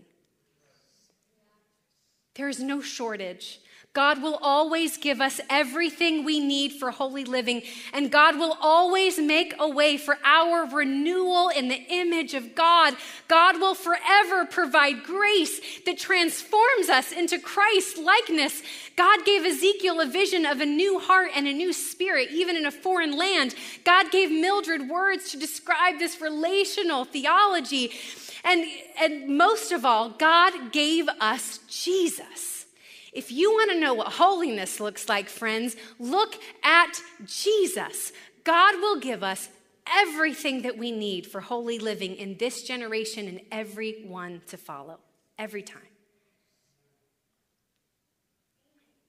There 2.36 2.50
is 2.50 2.60
no 2.60 2.82
shortage. 2.82 3.60
God 3.94 4.24
will 4.24 4.40
always 4.42 4.96
give 4.96 5.20
us 5.20 5.42
everything 5.50 6.24
we 6.24 6.40
need 6.40 6.72
for 6.72 6.92
holy 6.92 7.26
living, 7.26 7.62
and 7.92 8.10
God 8.10 8.38
will 8.38 8.58
always 8.62 9.20
make 9.20 9.54
a 9.60 9.68
way 9.68 9.98
for 9.98 10.18
our 10.24 10.66
renewal 10.66 11.50
in 11.50 11.68
the 11.68 11.82
image 11.90 12.34
of 12.34 12.56
God. 12.56 12.96
God 13.28 13.60
will 13.60 13.76
forever 13.76 14.46
provide 14.46 15.04
grace 15.04 15.60
that 15.86 15.98
transforms 15.98 16.88
us 16.88 17.12
into 17.12 17.38
Christ 17.38 17.98
likeness. 17.98 18.64
God 18.96 19.26
gave 19.26 19.44
Ezekiel 19.44 20.00
a 20.00 20.06
vision 20.06 20.46
of 20.46 20.62
a 20.62 20.66
new 20.66 20.98
heart 20.98 21.32
and 21.36 21.46
a 21.46 21.54
new 21.54 21.74
spirit, 21.74 22.30
even 22.32 22.56
in 22.56 22.66
a 22.66 22.72
foreign 22.72 23.18
land. 23.18 23.56
God 23.84 24.10
gave 24.10 24.32
Mildred 24.32 24.90
words 24.90 25.32
to 25.32 25.38
describe 25.38 26.00
this 26.00 26.22
relational 26.22 27.04
theology. 27.04 27.92
And, 28.46 28.64
and 29.02 29.38
most 29.38 29.74
of 29.74 29.84
all, 29.84 30.12
God 30.12 30.72
gave 30.72 31.10
us 31.20 31.60
Jesus. 31.68 32.61
If 33.12 33.32
you 33.32 33.52
want 33.52 33.72
to 33.72 33.80
know 33.80 33.94
what 33.94 34.14
holiness 34.14 34.80
looks 34.80 35.10
like, 35.10 35.28
friends, 35.28 35.76
look 36.00 36.36
at 36.64 37.02
Jesus. 37.26 38.14
God 38.44 38.76
will 38.76 39.00
give 39.00 39.22
us 39.22 39.50
everything 39.86 40.62
that 40.62 40.78
we 40.78 40.92
need 40.92 41.28
for 41.28 41.42
holy 41.42 41.78
living 41.78 42.16
in 42.16 42.38
this 42.38 42.64
generation 42.64 43.28
and 43.28 43.42
every 43.52 44.04
one 44.06 44.42
to 44.48 44.58
follow, 44.58 45.00
every 45.38 45.62
time. 45.62 45.82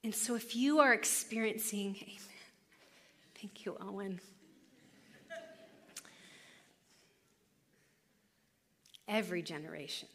And 0.03 0.13
so 0.13 0.35
if 0.35 0.57
you 0.57 0.81
are 0.81 0.93
experiencing, 0.93 1.97
amen. 2.03 2.19
Thank 3.41 3.65
you, 3.65 3.77
Owen. 3.81 4.21
Every 9.07 9.43
generation 9.43 10.09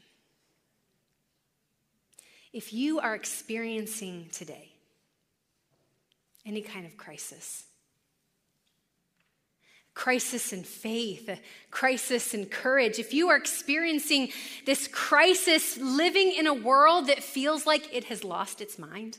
if 2.54 2.74
you 2.74 3.00
are 3.00 3.16
experiencing 3.16 4.28
today 4.32 4.72
any 6.46 6.62
kind 6.62 6.86
of 6.86 6.96
crisis, 6.96 7.66
crisis 9.94 10.54
in 10.54 10.64
faith, 10.64 11.28
a 11.28 11.38
crisis 11.72 12.34
in 12.34 12.46
courage, 12.46 13.00
if 13.00 13.14
you 13.14 13.30
are 13.30 13.36
experiencing 13.36 14.30
this 14.66 14.88
crisis 14.88 15.78
living 15.78 16.32
in 16.32 16.48
a 16.48 16.54
world 16.54 17.08
that 17.08 17.22
feels 17.22 17.66
like 17.66 17.94
it 17.94 18.06
has 18.06 18.24
lost 18.24 18.62
its 18.62 18.80
mind, 18.80 19.18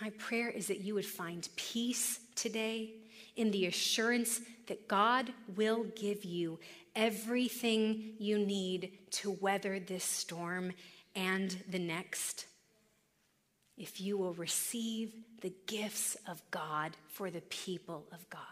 my 0.00 0.10
prayer 0.10 0.48
is 0.48 0.66
that 0.68 0.80
you 0.80 0.94
would 0.94 1.06
find 1.06 1.48
peace 1.56 2.20
today 2.34 2.90
in 3.36 3.50
the 3.50 3.66
assurance 3.66 4.40
that 4.66 4.88
God 4.88 5.32
will 5.56 5.84
give 5.96 6.24
you 6.24 6.58
everything 6.94 8.14
you 8.18 8.38
need 8.38 8.98
to 9.10 9.30
weather 9.30 9.78
this 9.78 10.04
storm 10.04 10.72
and 11.14 11.56
the 11.68 11.78
next. 11.78 12.46
If 13.76 14.00
you 14.00 14.18
will 14.18 14.34
receive 14.34 15.12
the 15.40 15.52
gifts 15.66 16.16
of 16.28 16.42
God 16.50 16.96
for 17.12 17.30
the 17.30 17.40
people 17.42 18.06
of 18.12 18.28
God. 18.28 18.42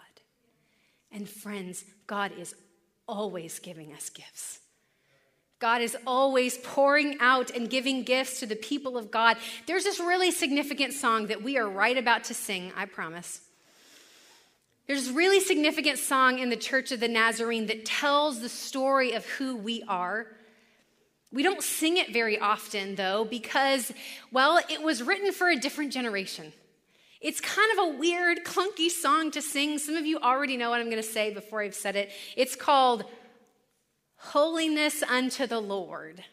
And 1.10 1.28
friends, 1.28 1.84
God 2.06 2.32
is 2.38 2.54
always 3.06 3.58
giving 3.58 3.92
us 3.92 4.10
gifts. 4.10 4.60
God 5.58 5.82
is 5.82 5.96
always 6.06 6.56
pouring 6.58 7.16
out 7.20 7.50
and 7.50 7.68
giving 7.68 8.04
gifts 8.04 8.40
to 8.40 8.46
the 8.46 8.56
people 8.56 8.96
of 8.96 9.10
God. 9.10 9.36
There's 9.66 9.84
this 9.84 9.98
really 9.98 10.30
significant 10.30 10.92
song 10.92 11.26
that 11.26 11.42
we 11.42 11.58
are 11.58 11.68
right 11.68 11.98
about 11.98 12.24
to 12.24 12.34
sing, 12.34 12.72
I 12.76 12.84
promise. 12.84 13.40
There's 14.88 15.04
this 15.04 15.14
really 15.14 15.40
significant 15.40 15.98
song 15.98 16.38
in 16.38 16.48
the 16.48 16.56
Church 16.56 16.92
of 16.92 17.00
the 17.00 17.08
Nazarene 17.08 17.66
that 17.66 17.84
tells 17.84 18.40
the 18.40 18.48
story 18.48 19.12
of 19.12 19.26
who 19.26 19.54
we 19.54 19.84
are. 19.86 20.26
We 21.30 21.42
don't 21.42 21.62
sing 21.62 21.98
it 21.98 22.10
very 22.10 22.38
often, 22.38 22.94
though, 22.94 23.26
because, 23.26 23.92
well, 24.32 24.58
it 24.70 24.82
was 24.82 25.02
written 25.02 25.30
for 25.32 25.50
a 25.50 25.56
different 25.56 25.92
generation. 25.92 26.54
It's 27.20 27.38
kind 27.38 27.70
of 27.78 27.84
a 27.84 27.98
weird, 27.98 28.46
clunky 28.46 28.88
song 28.88 29.30
to 29.32 29.42
sing. 29.42 29.76
Some 29.76 29.94
of 29.94 30.06
you 30.06 30.20
already 30.20 30.56
know 30.56 30.70
what 30.70 30.80
I'm 30.80 30.88
going 30.88 31.02
to 31.02 31.08
say 31.08 31.34
before 31.34 31.60
I've 31.60 31.74
said 31.74 31.94
it. 31.94 32.10
It's 32.34 32.56
called 32.56 33.04
Holiness 34.16 35.02
unto 35.02 35.46
the 35.46 35.60
Lord. 35.60 36.24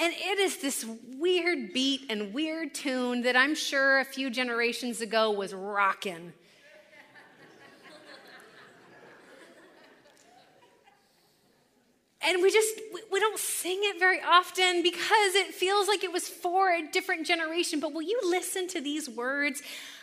And 0.00 0.14
it 0.14 0.38
is 0.38 0.62
this 0.62 0.86
weird 1.18 1.74
beat 1.74 2.06
and 2.08 2.32
weird 2.32 2.72
tune 2.72 3.20
that 3.22 3.36
I'm 3.36 3.54
sure 3.54 4.00
a 4.00 4.06
few 4.06 4.30
generations 4.30 5.02
ago 5.02 5.30
was 5.30 5.52
rocking. 5.52 6.32
And 12.20 12.42
we 12.42 12.50
just 12.50 12.80
we 13.12 13.20
don't 13.20 13.38
sing 13.38 13.78
it 13.82 13.98
very 13.98 14.20
often 14.20 14.82
because 14.82 15.34
it 15.34 15.54
feels 15.54 15.86
like 15.86 16.02
it 16.02 16.12
was 16.12 16.28
for 16.28 16.70
a 16.72 16.82
different 16.90 17.26
generation. 17.26 17.80
But 17.80 17.92
will 17.92 18.02
you 18.02 18.20
listen 18.24 18.66
to 18.68 18.80
these 18.80 19.08
words? 19.08 19.62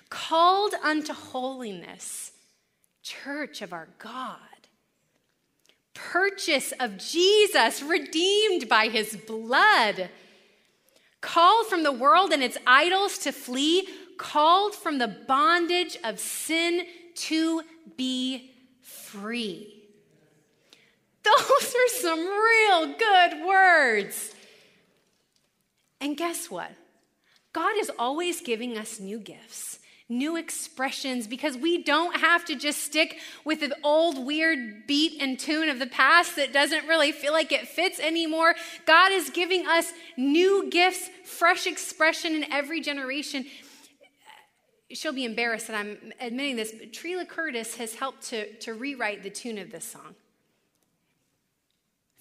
Called 0.10 0.74
unto 0.84 1.14
holiness 1.14 2.32
church 3.06 3.62
of 3.62 3.72
our 3.72 3.88
god. 4.00 4.40
Purchase 5.94 6.74
of 6.80 6.98
Jesus, 6.98 7.82
redeemed 7.82 8.68
by 8.68 8.88
his 8.88 9.16
blood, 9.16 10.10
called 11.22 11.68
from 11.68 11.84
the 11.84 11.92
world 11.92 12.32
and 12.32 12.44
its 12.44 12.58
idols 12.68 13.18
to 13.20 13.32
flee, 13.32 13.88
called 14.18 14.74
from 14.76 14.98
the 14.98 15.08
bondage 15.08 15.98
of 16.04 16.20
sin 16.20 16.86
to 17.16 17.62
be 17.96 18.52
free. 18.82 19.75
Those 21.26 21.76
are 21.76 22.02
some 22.02 22.20
real 22.20 22.96
good 22.98 23.46
words. 23.46 24.34
And 26.00 26.16
guess 26.16 26.50
what? 26.50 26.72
God 27.54 27.76
is 27.80 27.92
always 27.98 28.42
giving 28.42 28.78
us 28.78 29.00
new 29.00 29.20
gifts 29.20 29.80
new 30.08 30.36
expressions 30.36 31.26
because 31.26 31.58
we 31.58 31.82
don't 31.82 32.18
have 32.18 32.46
to 32.46 32.56
just 32.56 32.84
stick 32.84 33.18
with 33.44 33.60
the 33.60 33.76
old 33.84 34.24
weird 34.24 34.86
beat 34.86 35.20
and 35.20 35.40
tune 35.40 35.68
of 35.68 35.80
the 35.80 35.88
past 35.88 36.36
that 36.36 36.54
doesn't 36.54 36.88
really 36.88 37.12
feel 37.12 37.34
like 37.34 37.52
it 37.52 37.68
fits 37.68 38.00
anymore. 38.00 38.54
God 38.86 39.12
is 39.12 39.32
giving 39.32 39.66
us 39.66 39.92
new 40.16 40.70
gifts, 40.70 41.10
fresh 41.24 41.66
expression 41.66 42.36
in 42.36 42.52
every 42.52 42.82
generation. 42.82 43.46
She'll 44.92 45.14
be 45.14 45.26
embarrassed 45.26 45.68
that 45.68 45.76
I'm 45.76 46.14
admitting 46.20 46.56
this, 46.56 46.72
but 46.72 46.94
Trila 46.94 47.28
Curtis 47.28 47.76
has 47.78 47.96
helped 47.96 48.22
to, 48.30 48.54
to 48.60 48.76
rewrite 48.76 49.24
the 49.24 49.32
tune 49.32 49.58
of 49.58 49.72
this 49.72 49.86
song 49.86 50.14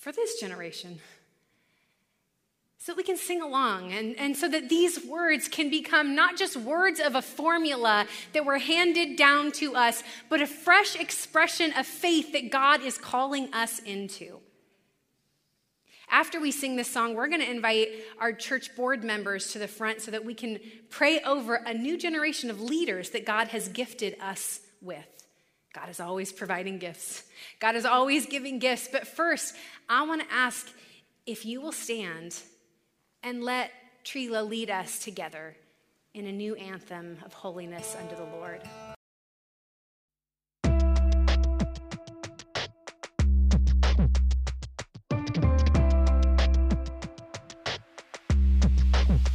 for 0.05 0.13
this 0.13 0.39
generation 0.39 1.01
so 2.77 2.93
that 2.93 2.97
we 2.99 3.03
can 3.03 3.17
sing 3.17 3.41
along 3.41 3.91
and, 3.91 4.15
and 4.19 4.37
so 4.37 4.47
that 4.47 4.69
these 4.69 5.03
words 5.07 5.49
can 5.49 5.71
become 5.71 6.15
not 6.15 6.37
just 6.37 6.59
words 6.59 7.01
of 7.01 7.15
a 7.15 7.23
formula 7.23 8.07
that 8.35 8.45
were 8.45 8.59
handed 8.59 9.17
down 9.17 9.51
to 9.51 9.75
us, 9.75 10.03
but 10.29 10.43
a 10.43 10.47
fresh 10.47 10.95
expression 10.95 11.73
of 11.73 11.87
faith 11.87 12.33
that 12.33 12.51
God 12.51 12.83
is 12.83 12.99
calling 12.99 13.49
us 13.55 13.79
into. 13.79 14.41
After 16.11 16.39
we 16.39 16.51
sing 16.51 16.77
this 16.77 16.91
song, 16.93 17.15
we're 17.15 17.29
going 17.29 17.41
to 17.41 17.51
invite 17.51 17.89
our 18.21 18.35
church 18.35 18.77
board 18.77 19.03
members 19.03 19.53
to 19.53 19.59
the 19.59 19.67
front 19.67 20.03
so 20.03 20.11
that 20.11 20.27
we 20.27 20.35
can 20.35 20.61
pray 20.91 21.21
over 21.21 21.55
a 21.55 21.73
new 21.73 21.97
generation 21.97 22.51
of 22.51 22.61
leaders 22.61 23.09
that 23.11 23.25
God 23.25 23.49
has 23.49 23.69
gifted 23.69 24.19
us 24.21 24.61
with. 24.83 25.24
God 25.75 25.89
is 25.89 25.99
always 25.99 26.31
providing 26.31 26.79
gifts, 26.79 27.25
God 27.59 27.75
is 27.75 27.85
always 27.85 28.27
giving 28.27 28.61
gifts. 28.61 28.89
But 28.91 29.09
first, 29.09 29.55
I 29.89 30.07
want 30.07 30.23
to 30.23 30.33
ask 30.33 30.71
if 31.27 31.45
you 31.45 31.61
will 31.61 31.73
stand 31.73 32.37
and 33.23 33.43
let 33.43 33.73
Trila 34.05 34.49
lead 34.49 34.71
us 34.71 35.01
together 35.01 35.57
in 36.15 36.27
a 36.27 36.33
new 36.33 36.55
anthem 36.55 37.19
of 37.25 37.33
holiness 37.33 37.97
unto 37.99 38.15
the 38.15 38.25
Lord. 38.25 38.61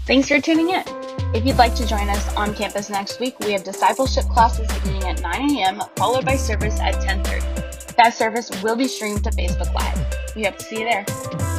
Thanks 0.07 0.27
for 0.29 0.39
tuning 0.39 0.69
in. 0.69 0.98
If 1.31 1.45
you'd 1.45 1.57
like 1.57 1.75
to 1.75 1.85
join 1.85 2.09
us 2.09 2.35
on 2.35 2.55
campus 2.55 2.89
next 2.89 3.19
week, 3.19 3.39
we 3.41 3.51
have 3.51 3.63
discipleship 3.63 4.25
classes 4.25 4.67
beginning 4.79 5.03
at 5.03 5.21
9 5.21 5.57
a.m., 5.57 5.81
followed 5.95 6.25
by 6.25 6.35
service 6.35 6.79
at 6.79 6.95
10:30. 6.95 7.95
That 7.97 8.15
service 8.15 8.49
will 8.63 8.75
be 8.75 8.87
streamed 8.87 9.23
to 9.25 9.29
Facebook 9.31 9.71
Live. 9.75 10.35
We 10.35 10.45
hope 10.45 10.57
to 10.57 10.65
see 10.65 10.79
you 10.79 10.85
there. 10.85 11.58